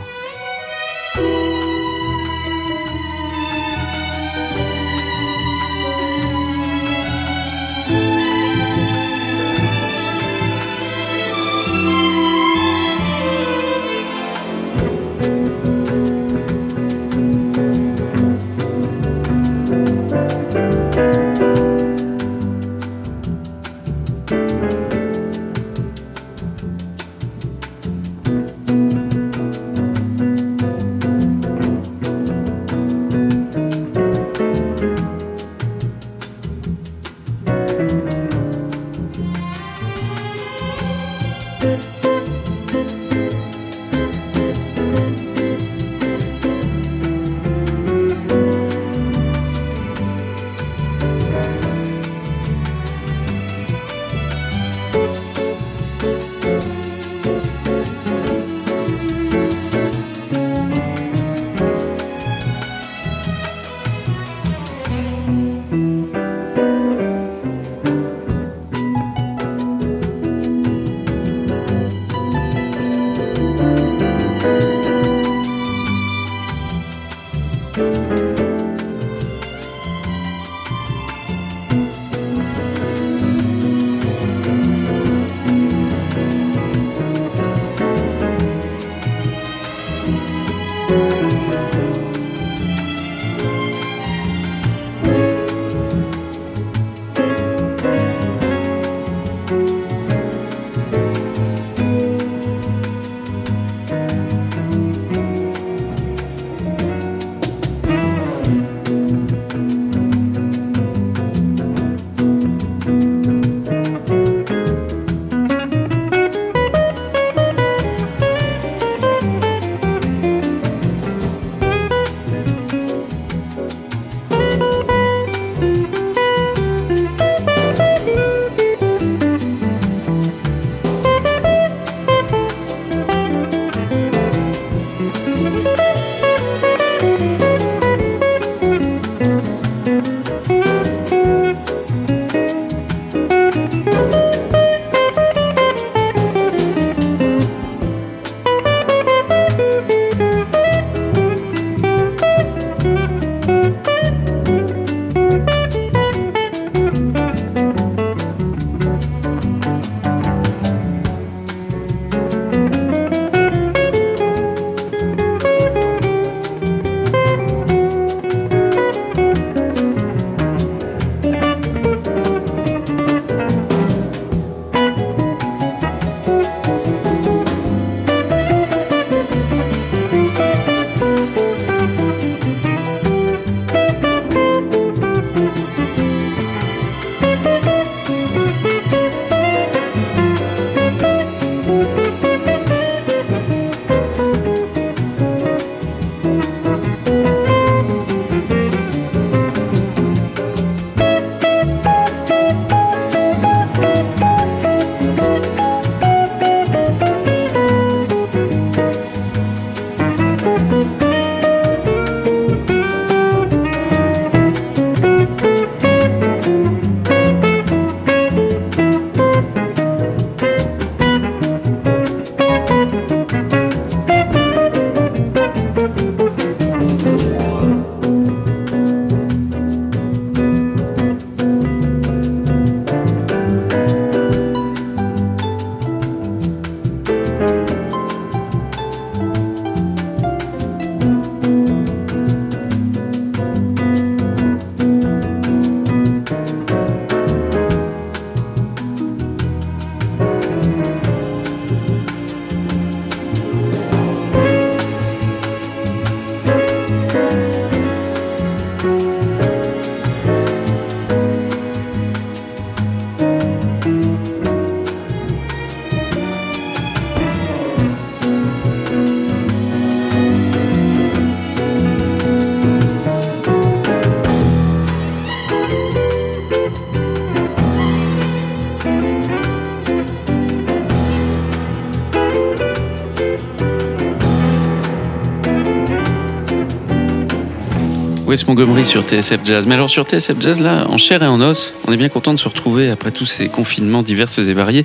Montgomery 288.46 288.84
sur 288.84 289.02
TSF 289.02 289.40
Jazz. 289.44 289.66
Mais 289.66 289.74
alors 289.74 289.88
sur 289.88 290.04
TSF 290.04 290.34
Jazz, 290.40 290.60
là, 290.60 290.86
en 290.88 290.98
chair 290.98 291.22
et 291.22 291.26
en 291.26 291.40
os, 291.40 291.72
on 291.86 291.92
est 291.92 291.96
bien 291.96 292.08
content 292.08 292.34
de 292.34 292.38
se 292.38 292.48
retrouver 292.48 292.90
après 292.90 293.10
tous 293.10 293.26
ces 293.26 293.48
confinements 293.48 294.02
divers 294.02 294.28
et 294.38 294.52
variés. 294.54 294.84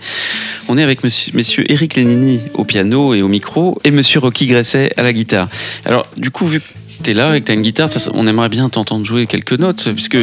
On 0.68 0.78
est 0.78 0.84
avec 0.84 1.04
monsieur, 1.04 1.32
messieurs 1.36 1.66
Eric 1.72 1.96
Lénini 1.96 2.40
au 2.54 2.64
piano 2.64 3.14
et 3.14 3.22
au 3.22 3.28
micro 3.28 3.78
et 3.84 3.92
monsieur 3.92 4.20
Rocky 4.20 4.48
Gresset 4.48 4.94
à 4.98 5.04
la 5.04 5.12
guitare. 5.14 5.50
Alors 5.86 6.06
du 6.18 6.32
coup, 6.32 6.48
vu 6.48 6.60
que 6.60 6.66
tu 7.04 7.12
es 7.12 7.14
là 7.14 7.36
et 7.36 7.42
que 7.42 7.46
tu 7.48 7.52
as 7.52 7.56
une 7.56 7.62
guitare, 7.64 7.90
ça, 7.90 8.00
on 8.14 8.28
aimerait 8.28 8.50
bien 8.50 8.70
t'entendre 8.70 9.06
jouer 9.06 9.26
quelques 9.28 9.54
notes, 9.54 9.90
puisque 9.94 10.18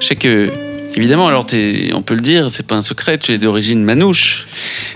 je 0.00 0.06
sais 0.06 0.16
que... 0.16 0.50
Évidemment, 0.96 1.26
alors 1.26 1.44
t'es- 1.44 1.90
on 1.92 2.02
peut 2.02 2.14
le 2.14 2.20
dire, 2.20 2.48
c'est 2.50 2.64
pas 2.68 2.76
un 2.76 2.82
secret, 2.82 3.18
tu 3.18 3.32
es 3.32 3.38
d'origine 3.38 3.82
manouche. 3.82 4.46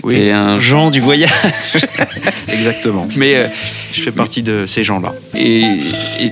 Oui. 0.03 0.15
Tu 0.15 0.21
es 0.21 0.31
un 0.31 0.57
Jean 0.61 0.91
du 0.91 1.01
voyage. 1.01 1.29
Exactement. 2.47 3.05
Mais 3.17 3.35
euh, 3.35 3.47
Je 3.91 4.01
fais 4.01 4.13
partie 4.13 4.41
de 4.41 4.65
ces 4.65 4.83
gens-là. 4.85 5.13
et, 5.35 5.59
et, 6.21 6.31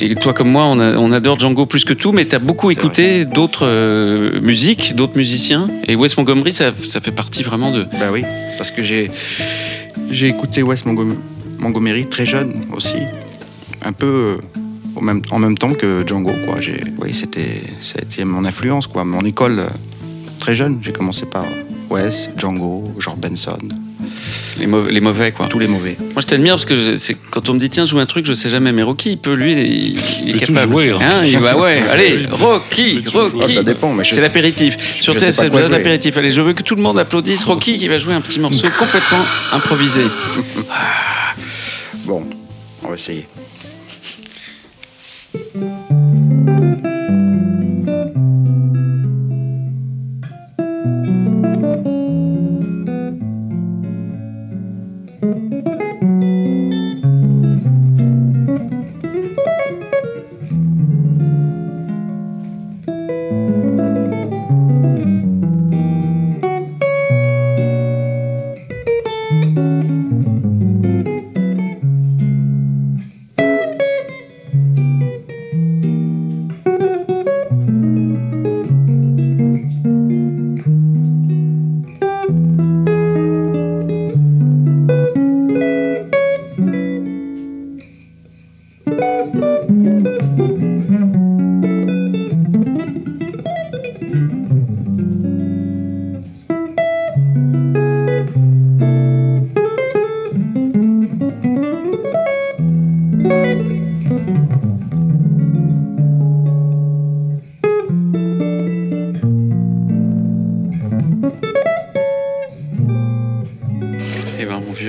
et 0.00 0.14
toi 0.14 0.32
comme 0.32 0.50
moi, 0.50 0.64
on, 0.64 0.78
a- 0.80 0.96
on 0.96 1.12
adore 1.12 1.38
Django 1.38 1.66
plus 1.66 1.84
que 1.84 1.92
tout, 1.92 2.12
mais 2.12 2.24
tu 2.26 2.34
as 2.34 2.38
beaucoup 2.38 2.70
écouté 2.70 3.24
d'autres 3.24 3.66
euh, 3.66 4.40
musiques, 4.40 4.94
d'autres 4.96 5.16
musiciens. 5.16 5.68
Et 5.86 5.96
Wes 5.96 6.16
Montgomery, 6.16 6.52
ça, 6.52 6.72
ça 6.86 7.00
fait 7.00 7.12
partie 7.12 7.42
vraiment 7.42 7.70
de... 7.70 7.84
Bah 7.98 8.10
oui, 8.12 8.22
parce 8.56 8.70
que 8.70 8.82
j'ai 8.82 9.10
j'ai 10.10 10.28
écouté 10.28 10.62
Wes 10.62 10.84
Montgom- 10.86 11.16
Montgomery 11.58 12.06
très 12.06 12.26
jeune 12.26 12.64
aussi, 12.74 12.98
un 13.84 13.92
peu 13.92 14.06
euh, 14.06 14.36
au 14.94 15.00
même, 15.00 15.22
en 15.30 15.38
même 15.38 15.58
temps 15.58 15.72
que 15.72 16.04
Django 16.06 16.32
quoi. 16.46 16.60
J'ai 16.60 16.80
oui, 16.98 17.12
c'était 17.14 17.62
ça 17.80 17.96
a 17.98 18.02
été 18.02 18.24
mon 18.24 18.44
influence 18.44 18.86
quoi, 18.86 19.04
mon 19.04 19.22
école 19.22 19.58
euh, 19.60 19.66
très 20.38 20.54
jeune. 20.54 20.78
J'ai 20.82 20.92
commencé 20.92 21.26
par 21.26 21.44
Wes, 21.90 22.30
Django, 22.36 22.84
George 22.98 23.18
Benson, 23.18 23.58
Les, 24.58 24.66
mauvais, 24.66 24.90
les 24.92 25.00
mauvais, 25.00 25.32
quoi. 25.32 25.46
tous 25.48 25.58
les 25.58 25.66
mauvais. 25.66 25.96
Moi, 26.14 26.22
je 26.22 26.26
t'admire 26.26 26.54
parce 26.54 26.64
que 26.64 26.76
je- 26.76 26.96
c'est- 26.96 27.16
quand 27.30 27.48
on 27.48 27.54
me 27.54 27.58
dit 27.58 27.68
tiens, 27.68 27.84
joue 27.86 27.98
un 27.98 28.06
truc, 28.06 28.26
je 28.26 28.32
sais 28.32 28.48
jamais, 28.48 28.72
mais 28.72 28.82
Rocky, 28.82 29.12
il 29.12 29.18
peut, 29.18 29.34
lui, 29.34 29.52
il, 29.52 29.58
est- 29.58 30.20
il 30.26 30.36
est 30.36 30.38
capable. 30.38 30.72
jouer, 30.72 30.90
hein. 30.90 30.98
Hein, 31.00 31.24
il 31.24 31.38
va, 31.38 31.56
ouais, 31.58 31.82
allez, 31.90 32.26
Rocky, 32.30 33.02
Rocky. 33.12 33.36
Ah, 33.42 33.48
ça 33.48 33.62
dépend, 33.62 33.92
mais 33.92 34.04
je 34.04 34.14
C'est 34.14 34.20
l'apéritif. 34.20 34.76
Sur 35.00 35.14
TSF 35.14 35.50
jouer. 35.52 35.68
l'apéritif. 35.68 36.16
Allez, 36.16 36.30
je 36.32 36.40
veux 36.40 36.52
que 36.54 36.62
tout 36.62 36.74
le 36.74 36.82
monde 36.82 36.98
applaudisse 36.98 37.44
Rocky 37.44 37.76
qui 37.78 37.88
va 37.88 37.98
jouer 37.98 38.14
un 38.14 38.20
petit 38.20 38.40
morceau 38.40 38.66
complètement 38.78 39.24
improvisé. 39.52 40.02
Bon, 42.04 42.22
on 42.84 42.88
va 42.88 42.94
essayer. 42.94 43.24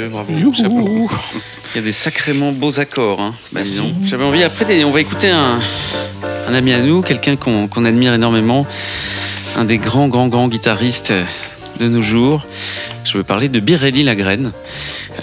Bravo. 0.09 0.53
chapeau. 0.53 1.09
Il 1.73 1.75
y 1.75 1.79
a 1.79 1.81
des 1.81 1.91
sacrément 1.91 2.51
beaux 2.51 2.79
accords. 2.79 3.21
Hein. 3.21 3.33
Bah. 3.51 3.61
J'avais 4.05 4.23
envie. 4.23 4.43
Après, 4.43 4.83
on 4.83 4.91
va 4.91 5.01
écouter 5.01 5.29
un, 5.29 5.59
un 6.47 6.53
ami 6.53 6.73
à 6.73 6.79
nous, 6.79 7.01
quelqu'un 7.01 7.35
qu'on 7.35 7.67
qu'on 7.67 7.85
admire 7.85 8.13
énormément, 8.13 8.65
un 9.55 9.65
des 9.65 9.77
grands, 9.77 10.07
grands, 10.07 10.27
grands 10.27 10.47
guitaristes 10.47 11.13
de 11.79 11.87
nos 11.87 12.01
jours. 12.01 12.45
Je 13.11 13.17
veux 13.17 13.23
parler 13.23 13.49
de 13.49 13.59
Birelli 13.59 14.03
Lagraine. 14.03 14.51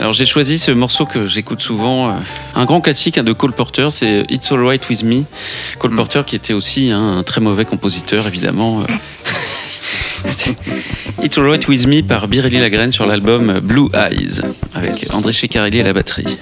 Alors, 0.01 0.13
j'ai 0.13 0.27
choisi 0.27 0.59
ce 0.59 0.71
morceau 0.71 1.07
que 1.07 1.29
j'écoute 1.29 1.63
souvent, 1.63 2.09
euh, 2.09 2.13
un 2.57 2.65
grand 2.65 2.81
classique 2.81 3.19
hein, 3.19 3.25
de 3.25 3.33
Cole 3.33 3.53
Porter, 3.53 3.89
c'est 3.91 4.25
It's 4.31 4.51
Alright 4.51 4.89
With 4.89 5.03
Me. 5.05 5.23
Cole 5.79 5.93
Mm. 5.93 5.97
Porter, 5.97 6.23
qui 6.27 6.37
était 6.37 6.53
aussi 6.53 6.91
hein, 6.91 7.19
un 7.19 7.23
très 7.23 7.41
mauvais 7.41 7.65
compositeur, 7.65 8.27
évidemment. 8.27 8.81
euh. 8.81 8.85
It's 11.23 11.37
Alright 11.39 11.69
With 11.69 11.87
Me 11.87 12.03
par 12.03 12.29
Birelli 12.29 12.59
Lagraine 12.59 12.93
sur 12.93 13.07
l'album 13.07 13.61
Blue 13.61 13.89
Eyes, 13.95 14.41
avec. 14.75 14.95
André 15.13 15.33
Ceccarelli 15.33 15.81
à 15.81 15.85
la 15.85 15.93
batterie. 15.93 16.39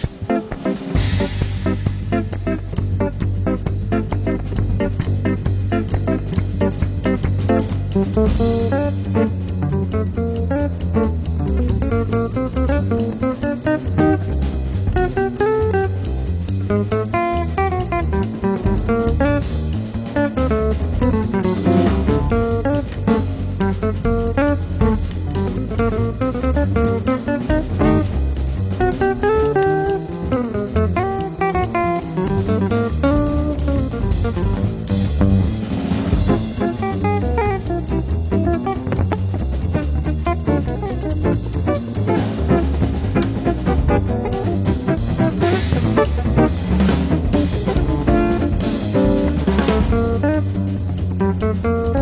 Thank 51.63 51.97
you. 51.97 52.02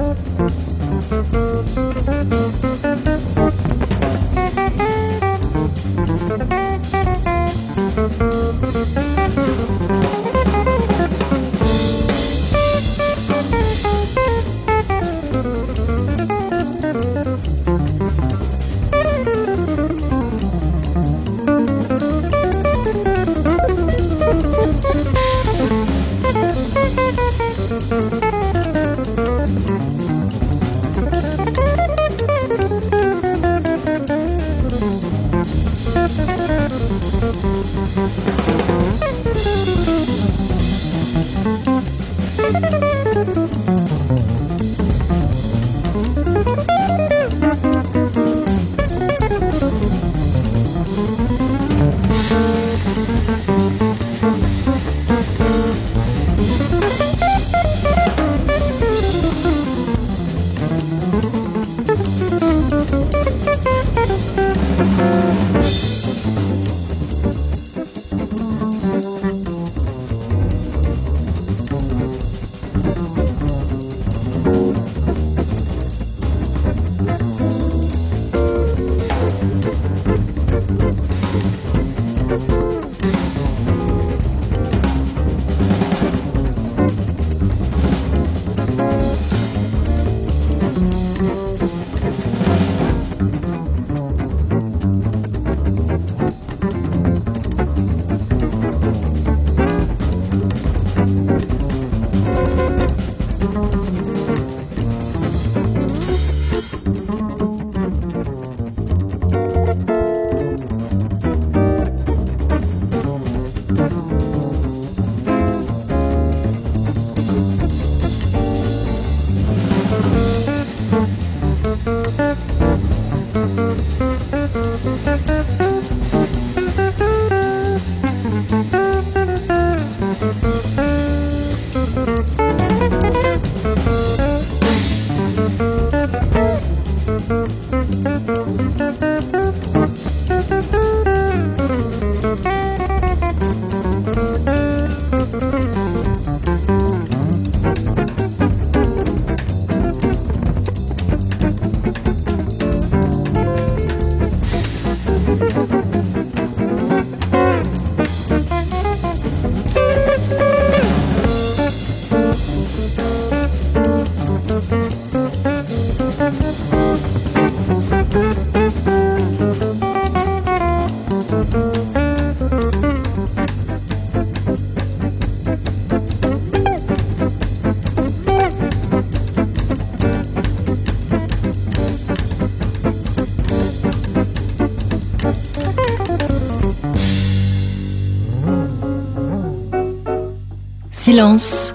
Silence, 191.11 191.75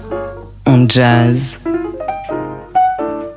on 0.66 0.88
jazz. 0.88 1.58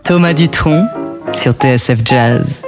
Thomas 0.06 0.34
Dutronc 0.34 0.88
sur 1.34 1.52
TSF 1.52 2.06
Jazz. 2.06 2.64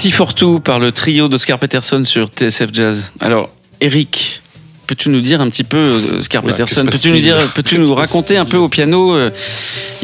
T 0.00 0.10
for 0.10 0.32
Two 0.32 0.60
par 0.60 0.78
le 0.78 0.92
trio 0.92 1.28
d'Oscar 1.28 1.58
Peterson 1.58 2.06
sur 2.06 2.28
TSF 2.28 2.70
Jazz. 2.72 3.12
Alors, 3.20 3.50
Eric, 3.82 4.40
peux-tu 4.86 5.10
nous 5.10 5.20
dire 5.20 5.42
un 5.42 5.50
petit 5.50 5.62
peu, 5.62 5.76
euh, 5.76 6.18
Oscar 6.20 6.42
Peterson, 6.42 6.86
peux-tu 6.86 7.10
nous, 7.10 7.20
dire, 7.20 7.36
raconter 7.96 8.38
un 8.38 8.46
peu 8.46 8.56
au 8.56 8.70
piano 8.70 9.14
euh, 9.14 9.30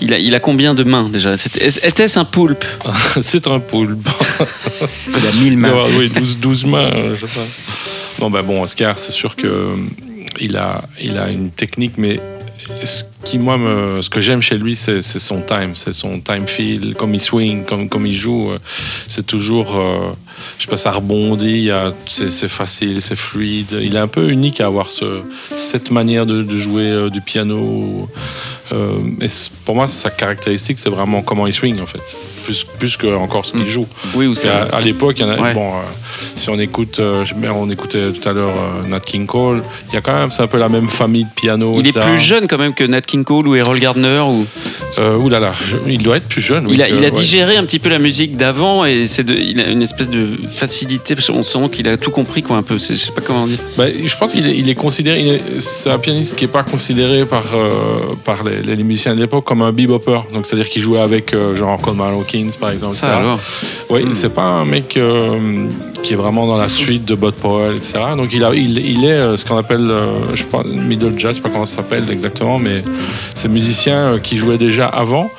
il 0.03 0.13
a, 0.13 0.19
il 0.19 0.35
a 0.35 0.39
combien 0.39 0.75
de 0.75 0.85
mains 0.85 1.09
déjà? 1.09 1.33
Était-ce 1.33 2.19
un 2.19 2.27
poulpe? 2.27 2.63
C'est 3.23 3.47
un 3.47 3.59
poulpe. 3.59 4.07
Il 5.09 5.15
a 5.15 5.43
mille 5.43 5.57
mains. 5.57 5.73
Ouais, 5.73 5.91
oui, 5.99 6.11
12, 6.11 6.41
12 6.41 6.67
mains, 6.67 6.93
euh, 6.93 7.17
je 7.19 7.27
sais 7.27 7.41
pas. 7.41 7.47
Non, 8.21 8.31
bah 8.31 8.43
bon, 8.43 8.63
Oscar, 8.63 8.99
c'est 8.99 9.13
sûr 9.13 9.35
que 9.35 9.47
euh, 9.47 9.77
il 10.41 10.59
a, 10.59 10.83
il 11.01 11.17
a 11.17 11.31
une 11.31 11.51
technique, 11.51 11.95
mais 11.97 12.21
ce 12.85 13.05
qui 13.27 13.39
moi 13.39 13.59
me, 13.59 14.01
ce 14.01 14.09
que 14.11 14.21
j'aime 14.21 14.41
chez 14.41 14.57
lui, 14.59 14.77
c'est 14.77 15.03
son 15.03 15.41
time, 15.43 15.73
c'est 15.75 15.93
son 15.93 16.21
time 16.21 16.47
feel, 16.47 16.95
comme 16.97 17.15
il 17.15 17.21
swing, 17.21 17.65
comme, 17.65 17.89
comme 17.89 18.07
il 18.07 18.15
joue. 18.15 18.51
euh, 18.51 18.59
C'est 19.09 19.27
toujours, 19.27 19.77
euh, 19.77 20.13
je 20.59 20.65
sais 20.65 20.71
pas, 20.71 20.77
ça 20.77 20.93
rebondit, 20.93 21.71
c'est 22.09 22.49
facile, 22.49 23.03
c'est 23.03 23.17
fluide. 23.17 23.77
Il 23.83 23.97
est 23.97 23.99
un 23.99 24.07
peu 24.09 24.31
unique 24.31 24.61
à 24.61 24.67
avoir 24.67 24.91
ce, 24.91 25.23
cette 25.57 25.91
manière 25.91 26.27
de, 26.27 26.43
de 26.43 26.57
jouer 26.57 26.85
euh, 26.91 27.09
du 27.09 27.21
piano. 27.21 28.09
Euh, 28.73 28.99
et 29.21 29.27
pour 29.65 29.75
moi, 29.75 29.87
sa 29.87 30.11
caractéristique, 30.11 30.79
c'est 30.79 30.91
vraiment 30.91 31.23
comment 31.23 31.47
il 31.47 31.53
swing 31.53 31.81
en 31.81 31.87
fait, 31.87 32.01
plus, 32.45 32.65
plus 32.79 32.97
que 32.97 33.07
encore 33.17 33.45
ce 33.47 33.53
qu'il 33.53 33.67
joue. 33.67 33.87
Oui, 34.15 34.27
ou 34.27 34.35
C'est 34.35 34.49
à, 34.49 34.63
à 34.73 34.81
l'époque. 34.81 35.21
Ouais. 35.21 35.55
Bon, 35.55 35.71
euh, 35.75 35.83
si 36.35 36.49
on 36.51 36.59
écoute, 36.59 37.01
on 37.01 37.71
écoutait 37.71 38.13
tout 38.13 38.29
à 38.29 38.33
l'heure 38.33 38.55
Nat 38.89 39.01
King 39.01 39.27
Cole. 39.27 39.63
Il 39.89 39.95
y 39.95 39.97
a 39.97 40.01
quand 40.01 40.15
même, 40.19 40.31
c'est 40.31 40.43
un 40.43 40.47
peu 40.47 40.59
la 40.59 40.69
même 40.69 40.89
famille 40.89 41.25
de 41.25 41.31
piano. 41.35 41.77
Il 41.79 41.87
est 41.89 41.93
plus 41.93 42.19
jeune 42.19 42.47
quand 42.47 42.59
même 42.59 42.75
que 42.75 42.85
Nat 42.85 43.01
King 43.03 43.16
Cole 43.25 43.49
ou 43.49 43.55
Errol 43.55 43.79
Gardner. 43.79 44.21
Ou... 44.21 44.47
Euh, 44.99 45.17
ouh 45.17 45.29
là 45.29 45.39
là, 45.41 45.53
je- 45.65 45.77
il 45.91 46.03
doit 46.03 46.17
être 46.17 46.29
plus 46.29 46.41
jeune. 46.41 46.67
oui, 46.67 46.75
il 46.75 46.83
a, 46.83 46.89
il 46.89 46.97
a 46.99 47.01
ouais. 47.01 47.11
digéré 47.11 47.57
un 47.57 47.65
petit 47.65 47.79
peu 47.79 47.89
la 47.91 47.99
musique 47.99 48.37
d'avant 48.37 48.85
et 48.85 49.07
c'est 49.07 49.25
de, 49.25 49.35
il 49.35 49.61
a 49.61 49.69
une 49.69 49.83
espèce 49.83 50.09
de 50.09 50.27
facilité. 50.49 51.15
parce 51.15 51.27
qu'on 51.29 51.45
sent 51.45 51.69
qu'il 51.71 51.89
a 51.89 51.97
tout 51.97 52.11
compris 52.11 52.43
quoi 52.43 52.57
un 52.57 52.63
peu. 52.63 52.77
Je 52.79 52.95
sais 52.95 53.13
pas 53.13 53.21
comment 53.21 53.47
dire. 53.47 53.59
Bah, 53.77 53.85
je 54.05 54.17
pense 54.17 54.33
qu'il 54.33 54.47
est, 54.47 54.57
il 54.57 54.69
est 54.71 54.75
considéré. 54.75 55.41
C'est 55.59 55.91
un 55.91 55.99
pianiste 55.99 56.37
qui 56.37 56.45
n'est 56.45 56.51
pas 56.51 56.63
considéré 56.63 57.27
par, 57.27 57.45
euh, 57.55 57.71
par 58.25 58.43
les, 58.45 58.63
les 58.77 58.83
musiciens 58.83 59.15
de 59.15 59.21
l'époque 59.21 59.45
comme 59.45 59.63
un 59.63 59.73
bebopper. 59.73 60.21
Donc, 60.33 60.47
c'est-à-dire 60.47 60.69
qu'il 60.69 60.83
jouait 60.83 61.01
avec 61.01 61.35
euh, 61.35 61.55
genre 61.55 61.81
Coleman 61.81 62.15
Hawkins, 62.15 62.51
par 62.59 62.71
exemple. 62.71 62.95
Ça 62.97 63.07
etc. 63.09 63.21
alors. 63.21 63.41
Oui, 63.91 64.03
c'est 64.13 64.35
pas 64.35 64.43
un 64.45 64.65
mec 64.65 64.97
euh, 64.97 65.67
qui 66.03 66.15
est 66.15 66.17
vraiment 66.17 66.47
dans 66.47 66.57
la 66.57 66.69
suite 66.69 67.05
de 67.05 67.15
Bud 67.15 67.33
Powell, 67.35 67.77
etc. 67.77 67.99
Donc 68.17 68.33
il, 68.33 68.43
a, 68.45 68.55
il, 68.55 68.79
il 68.79 69.05
est 69.05 69.37
ce 69.37 69.45
qu'on 69.45 69.57
appelle, 69.57 69.91
je 70.35 70.43
pas, 70.45 70.63
middle 70.65 71.19
jazz, 71.19 71.33
je 71.33 71.37
sais 71.37 71.43
pas 71.43 71.49
comment 71.51 71.67
ça 71.67 71.77
s'appelle 71.77 72.05
exactement, 72.11 72.59
mais 72.59 72.83
c'est 73.35 73.49
musicien 73.49 73.97
euh, 74.15 74.19
qui 74.19 74.37
jouait 74.39 74.59
déjà 74.59 74.87
avant. 74.87 75.31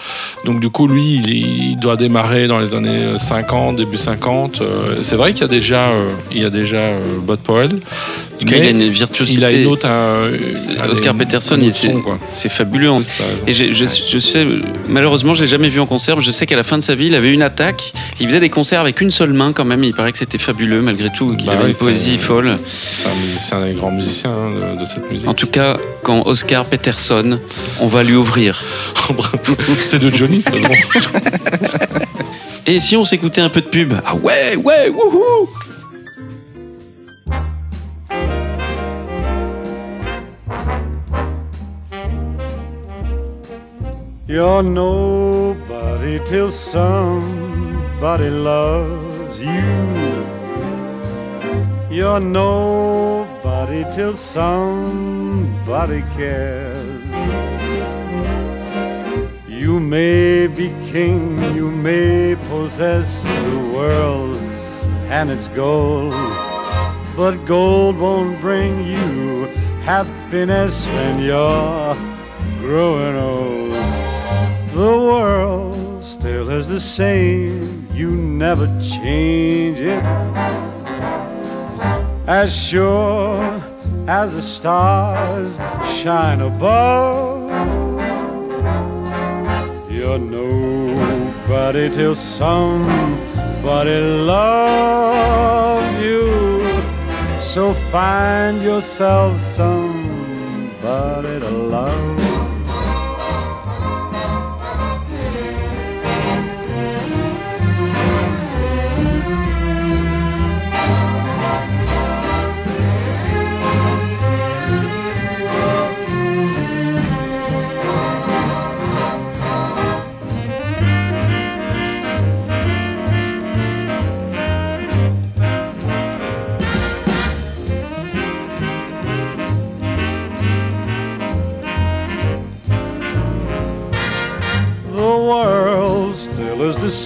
Donc 0.46 0.60
du 0.60 0.70
coup, 0.70 0.88
lui, 0.88 1.16
il, 1.24 1.30
il 1.72 1.80
doit 1.80 1.96
démarrer 1.96 2.48
dans 2.48 2.60
les 2.60 2.74
années 2.76 3.18
50, 3.18 3.76
début 3.76 3.98
50. 3.98 4.62
Euh, 4.62 4.98
c'est 5.02 5.16
vrai 5.16 5.34
qu'il 5.34 5.42
y 5.42 5.46
a 5.46 5.48
déjà, 5.48 5.88
euh, 5.90 6.08
il 6.32 6.42
y 6.42 6.46
a 6.46 6.50
déjà 6.50 6.78
euh, 6.78 7.00
Bud 7.28 7.40
Powell. 7.40 7.72
Il 8.40 8.54
a 8.54 8.70
une 8.70 8.88
virtuosité. 8.90 9.38
il 9.40 9.46
a 9.46 9.52
une 9.52 9.66
autre. 9.68 9.88
un- 9.88 10.90
Oscar 10.90 11.14
un 11.14 11.18
Peterson, 11.18 11.60
c'est- 12.34 12.50
fabuleux. 12.50 12.92
Raison. 12.92 13.04
Et 13.48 13.54
je, 13.54 13.66
je 13.74 14.20
sais, 14.20 14.46
malheureusement, 14.88 15.34
je 15.34 15.42
l'ai 15.42 15.48
jamais 15.48 15.70
vu 15.70 15.80
en 15.80 15.86
concert, 15.86 16.16
mais 16.18 16.24
je 16.24 16.32
sais 16.32 16.46
qu'à 16.46 16.56
la 16.56 16.64
fin 16.64 16.78
de 16.78 16.84
sa 16.84 16.96
vie, 16.96 17.08
il 17.08 17.16
avait 17.16 17.34
une 17.34 17.42
attaque. 17.42 17.94
Il 18.20 18.28
faisait 18.28 18.40
des 18.40 18.50
concerts 18.50 18.80
avec 18.82 19.02
une 19.02 19.12
seule 19.12 19.34
main 19.34 19.52
quand 19.54 19.66
même. 19.66 19.84
Il 19.84 19.94
paraît 19.94 20.12
que 20.12 20.18
c'était 20.18 20.38
fabuleux 20.38 20.82
malgré 20.82 21.10
tout, 21.10 21.36
qu'il 21.36 21.48
Bah 21.48 21.54
avait 21.54 21.64
oui, 21.66 21.70
une 21.72 21.76
poésie 21.78 22.18
folle. 22.18 22.56
C'est 22.96 23.08
un 23.08 23.16
musicien, 23.16 23.58
un 23.58 23.66
des 23.66 23.74
grands 23.74 23.92
musiciens 23.92 24.32
hein, 24.32 24.74
de, 24.76 24.80
de 24.80 24.86
cette 24.86 25.12
musique. 25.12 25.28
En 25.28 25.34
tout 25.34 25.48
cas, 25.48 25.78
quand 26.04 26.26
Oscar 26.28 26.66
Peterson, 26.66 27.40
on 27.80 27.88
va 27.88 28.04
lui 28.04 28.16
ouvrir. 28.16 28.64
c'est 29.86 30.00
de 30.00 30.10
Johnny, 30.10 30.44
bon. 30.52 30.60
Et 32.66 32.80
si 32.82 32.98
on 32.98 33.06
s'écoutait 33.06 33.42
un 33.42 33.50
peu 33.50 33.62
de 33.62 33.68
pub? 33.68 33.94
Ah 34.06 34.16
ouais, 34.16 34.56
ouais, 34.58 34.90
wouhou 34.90 35.50
You're 44.28 44.62
nobody 44.62 46.20
till 46.26 46.52
somebody 46.52 48.30
loves 48.30 49.40
you. 49.40 49.64
You're 51.90 52.20
nobody 52.20 53.86
till 53.96 54.18
somebody 54.18 56.04
cares. 56.18 56.97
You 59.78 59.84
may 59.84 60.48
be 60.48 60.70
king, 60.92 61.38
you 61.54 61.70
may 61.70 62.36
possess 62.50 63.22
the 63.22 63.72
world 63.72 64.36
and 65.12 65.30
its 65.30 65.50
gold, 65.50 66.16
but 67.16 67.38
gold 67.46 67.96
won't 67.96 68.42
bring 68.42 68.88
you 68.88 69.46
happiness 69.84 70.88
when 70.88 71.20
you're 71.20 71.94
growing 72.58 73.18
old. 73.18 73.74
The 74.74 74.98
world 75.10 76.04
still 76.04 76.50
is 76.50 76.68
the 76.68 76.80
same, 76.80 77.88
you 77.94 78.10
never 78.10 78.66
change 78.82 79.80
it. 79.80 80.04
As 82.26 82.50
sure 82.68 83.62
as 84.08 84.34
the 84.34 84.42
stars 84.42 85.58
shine 86.02 86.42
above, 86.42 87.87
nobody 90.20 91.90
till 91.90 92.16
somebody 92.16 94.00
loves 94.26 96.04
you. 96.04 96.28
So 97.42 97.74
find 97.92 98.62
yourself 98.62 99.40
somebody 99.40 101.40
to 101.40 101.50
love. 101.50 102.17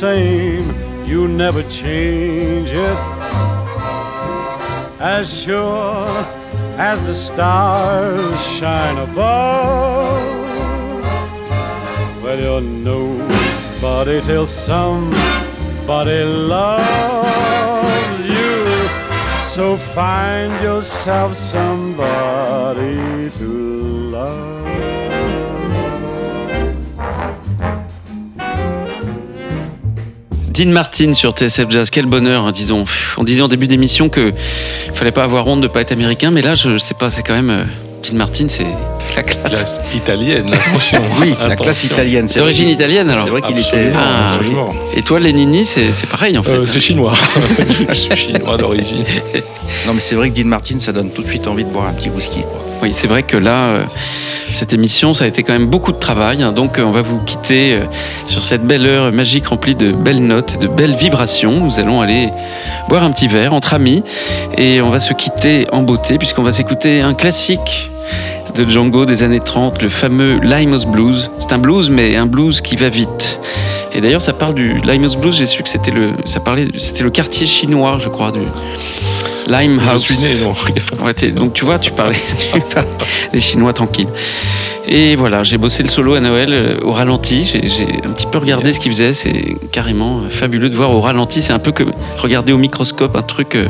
Same, 0.02 0.66
you 1.06 1.28
never 1.28 1.62
change 1.70 2.72
it. 2.72 3.00
As 5.00 5.26
sure 5.44 6.10
as 6.90 6.98
the 7.06 7.14
stars 7.14 8.36
shine 8.58 8.98
above, 8.98 10.24
well, 12.24 12.40
you're 12.46 12.68
nobody 12.92 14.20
till 14.22 14.48
somebody 14.48 16.24
loves 16.24 18.26
you. 18.38 18.54
So 19.54 19.78
find 19.78 20.52
yourself 20.64 21.36
somebody 21.36 23.30
to 23.38 23.48
love. 24.16 24.51
Dean 30.62 30.70
Martin 30.70 31.14
sur 31.14 31.32
TSF 31.32 31.72
Jazz, 31.72 31.90
quel 31.90 32.06
bonheur, 32.06 32.46
hein, 32.46 32.52
disons. 32.52 32.86
On 33.18 33.24
disait 33.24 33.42
en 33.42 33.48
début 33.48 33.66
d'émission 33.66 34.10
que 34.10 34.32
fallait 34.94 35.12
pas 35.12 35.24
avoir 35.24 35.48
honte 35.48 35.62
de 35.62 35.68
pas 35.68 35.82
être 35.82 35.92
américain, 35.92 36.30
mais 36.30 36.44
là, 36.44 36.54
je 36.54 36.78
sais 36.78 36.94
pas, 36.94 37.10
c'est 37.10 37.24
quand 37.24 37.34
même. 37.34 37.50
euh, 37.50 37.64
Dean 38.04 38.18
Martin, 38.18 38.46
c'est 38.48 38.68
la 39.16 39.24
classe. 39.24 39.42
Classe 39.52 39.82
italienne, 39.96 40.54
attention. 40.54 41.02
Oui, 41.22 41.36
la 41.40 41.56
classe 41.56 41.84
italienne. 41.84 42.28
c'est 42.28 42.40
D'origine 42.40 42.70
italienne 42.70 43.10
alors. 43.10 43.26
C'est 43.26 43.30
vrai 43.30 43.42
qu'il 43.42 43.60
était. 43.60 43.92
Ah, 43.96 44.34
absolument. 44.34 44.74
Et 44.96 45.02
toi, 45.02 45.20
les 45.20 45.34
Nini, 45.34 45.66
c'est 45.66 45.92
c'est 45.92 46.10
pareil 46.10 46.38
en 46.38 46.44
fait. 46.44 46.52
Euh, 46.52 46.66
c'est 46.66 46.80
chinois. 46.80 47.14
je 47.90 47.94
suis 47.94 48.16
chinois 48.16 48.58
d'origine. 48.58 49.04
Non, 49.88 49.94
mais 49.94 50.00
c'est 50.02 50.16
vrai 50.16 50.30
que 50.30 50.40
Dean 50.40 50.48
Martin, 50.48 50.80
ça 50.80 50.92
donne 50.92 51.10
tout 51.12 51.22
de 51.22 51.28
suite 51.28 51.48
envie 51.48 51.64
de 51.64 51.70
boire 51.70 51.88
un 51.88 51.94
petit 51.94 52.10
whisky. 52.10 52.42
Quoi. 52.42 52.62
Oui, 52.82 52.94
c'est 52.94 53.08
vrai 53.08 53.22
que 53.24 53.38
là, 53.38 53.66
euh, 53.68 53.84
cette 54.54 54.74
émission, 54.74 55.14
ça 55.14 55.26
a 55.26 55.28
été 55.28 55.44
quand 55.44 55.54
même 55.54 55.68
beaucoup 55.68 55.92
de 55.92 56.00
travail. 56.00 56.42
hein. 56.42 56.52
donc, 56.52 56.80
euh, 56.80 56.84
on 56.84 56.92
va 56.92 57.04
vous 57.04 57.20
quitter 57.20 57.74
euh, 57.76 57.84
sur 58.26 58.44
cette 58.44 58.64
belle 58.66 58.86
heure 58.88 59.12
magique 59.12 59.48
remplie 59.48 59.76
de 59.76 59.92
belles 59.92 60.26
notes 60.26 60.56
et 60.56 60.58
de 60.58 60.68
belles 60.68 60.96
vibrations. 60.96 61.52
Nous 61.52 61.80
allons 61.80 62.02
aller 62.02 62.30
boire 62.90 63.04
un 63.04 63.12
petit 63.12 63.28
verre 63.28 63.54
entre 63.54 63.74
amis 63.76 64.04
et 64.58 64.82
on 64.82 64.90
va 64.90 65.00
se 65.00 65.14
quitter 65.14 65.68
en 65.72 65.84
beauté 65.84 66.18
puisqu'on 66.18 66.44
va 66.44 66.52
s'écouter 66.52 67.02
un 67.02 67.14
classique 67.14 67.92
de 68.56 68.66
Django 68.70 69.06
des 69.06 69.24
années 69.24 69.40
30, 69.40 69.82
le 69.82 69.90
fameux 69.90 70.40
Limos 70.42 70.86
Blues. 70.88 71.32
C'est 71.40 71.54
un 71.54 71.58
blues, 71.58 71.90
mais 71.90 72.16
un 72.16 72.26
blues 72.26 72.62
qui 72.62 72.76
va 72.76 72.90
vite. 72.90 73.40
Et 73.94 74.02
d'ailleurs, 74.02 74.22
ça 74.22 74.34
parle 74.34 74.54
du 74.56 74.80
Limehouse 74.86 75.18
Blues. 75.18 75.36
J'ai 75.36 75.46
su 75.46 75.62
que 75.64 75.70
c'était 75.70 75.92
le, 75.92 76.12
ça 76.26 76.40
parlait, 76.40 76.68
c'était 76.78 77.04
le 77.04 77.10
quartier 77.10 77.46
chinois, 77.46 78.00
je 78.02 78.08
crois, 78.10 78.32
du 78.32 78.40
Limehouse. 79.48 80.08
Je 80.08 80.14
suis 80.14 80.40
né. 80.46 80.54
Ouais, 81.04 81.14
t'es- 81.14 81.32
donc 81.32 81.54
tu 81.54 81.66
vois, 81.66 81.78
tu 81.80 81.92
parlais, 81.92 82.16
tu 82.54 82.60
parlais 82.74 82.88
les 83.34 83.40
Chinois 83.42 83.74
tranquilles. 83.74 84.08
Et 84.88 85.16
voilà, 85.16 85.44
j'ai 85.44 85.58
bossé 85.58 85.84
le 85.84 85.90
solo 85.90 86.14
à 86.16 86.20
Noël 86.20 86.50
euh, 86.52 86.78
au 86.84 86.92
ralenti. 86.92 87.44
J'ai 87.46 87.86
un 88.06 88.12
petit 88.12 88.26
peu 88.26 88.38
regardé 88.40 88.68
Yes. 88.68 88.76
ce 88.78 88.80
qu'il 88.82 88.92
faisait. 88.92 89.14
C'est 89.14 89.56
carrément 89.72 90.20
euh, 90.22 90.30
fabuleux 90.30 90.70
de 90.70 90.76
voir 90.76 90.92
au 90.92 91.02
ralenti. 91.02 91.42
C'est 91.42 91.54
un 91.54 91.60
peu 91.60 91.72
comme 91.72 91.92
regarder 92.18 92.52
au 92.54 92.58
microscope 92.58 93.16
un 93.16 93.22
truc. 93.22 93.56
euh, 93.56 93.66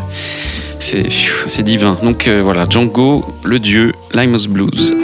c'est 0.81 1.63
divin. 1.63 1.95
Donc 2.03 2.27
euh, 2.27 2.41
voilà, 2.43 2.65
Django, 2.69 3.25
le 3.43 3.59
dieu, 3.59 3.93
Limehouse 4.13 4.47
Blues. 4.47 4.95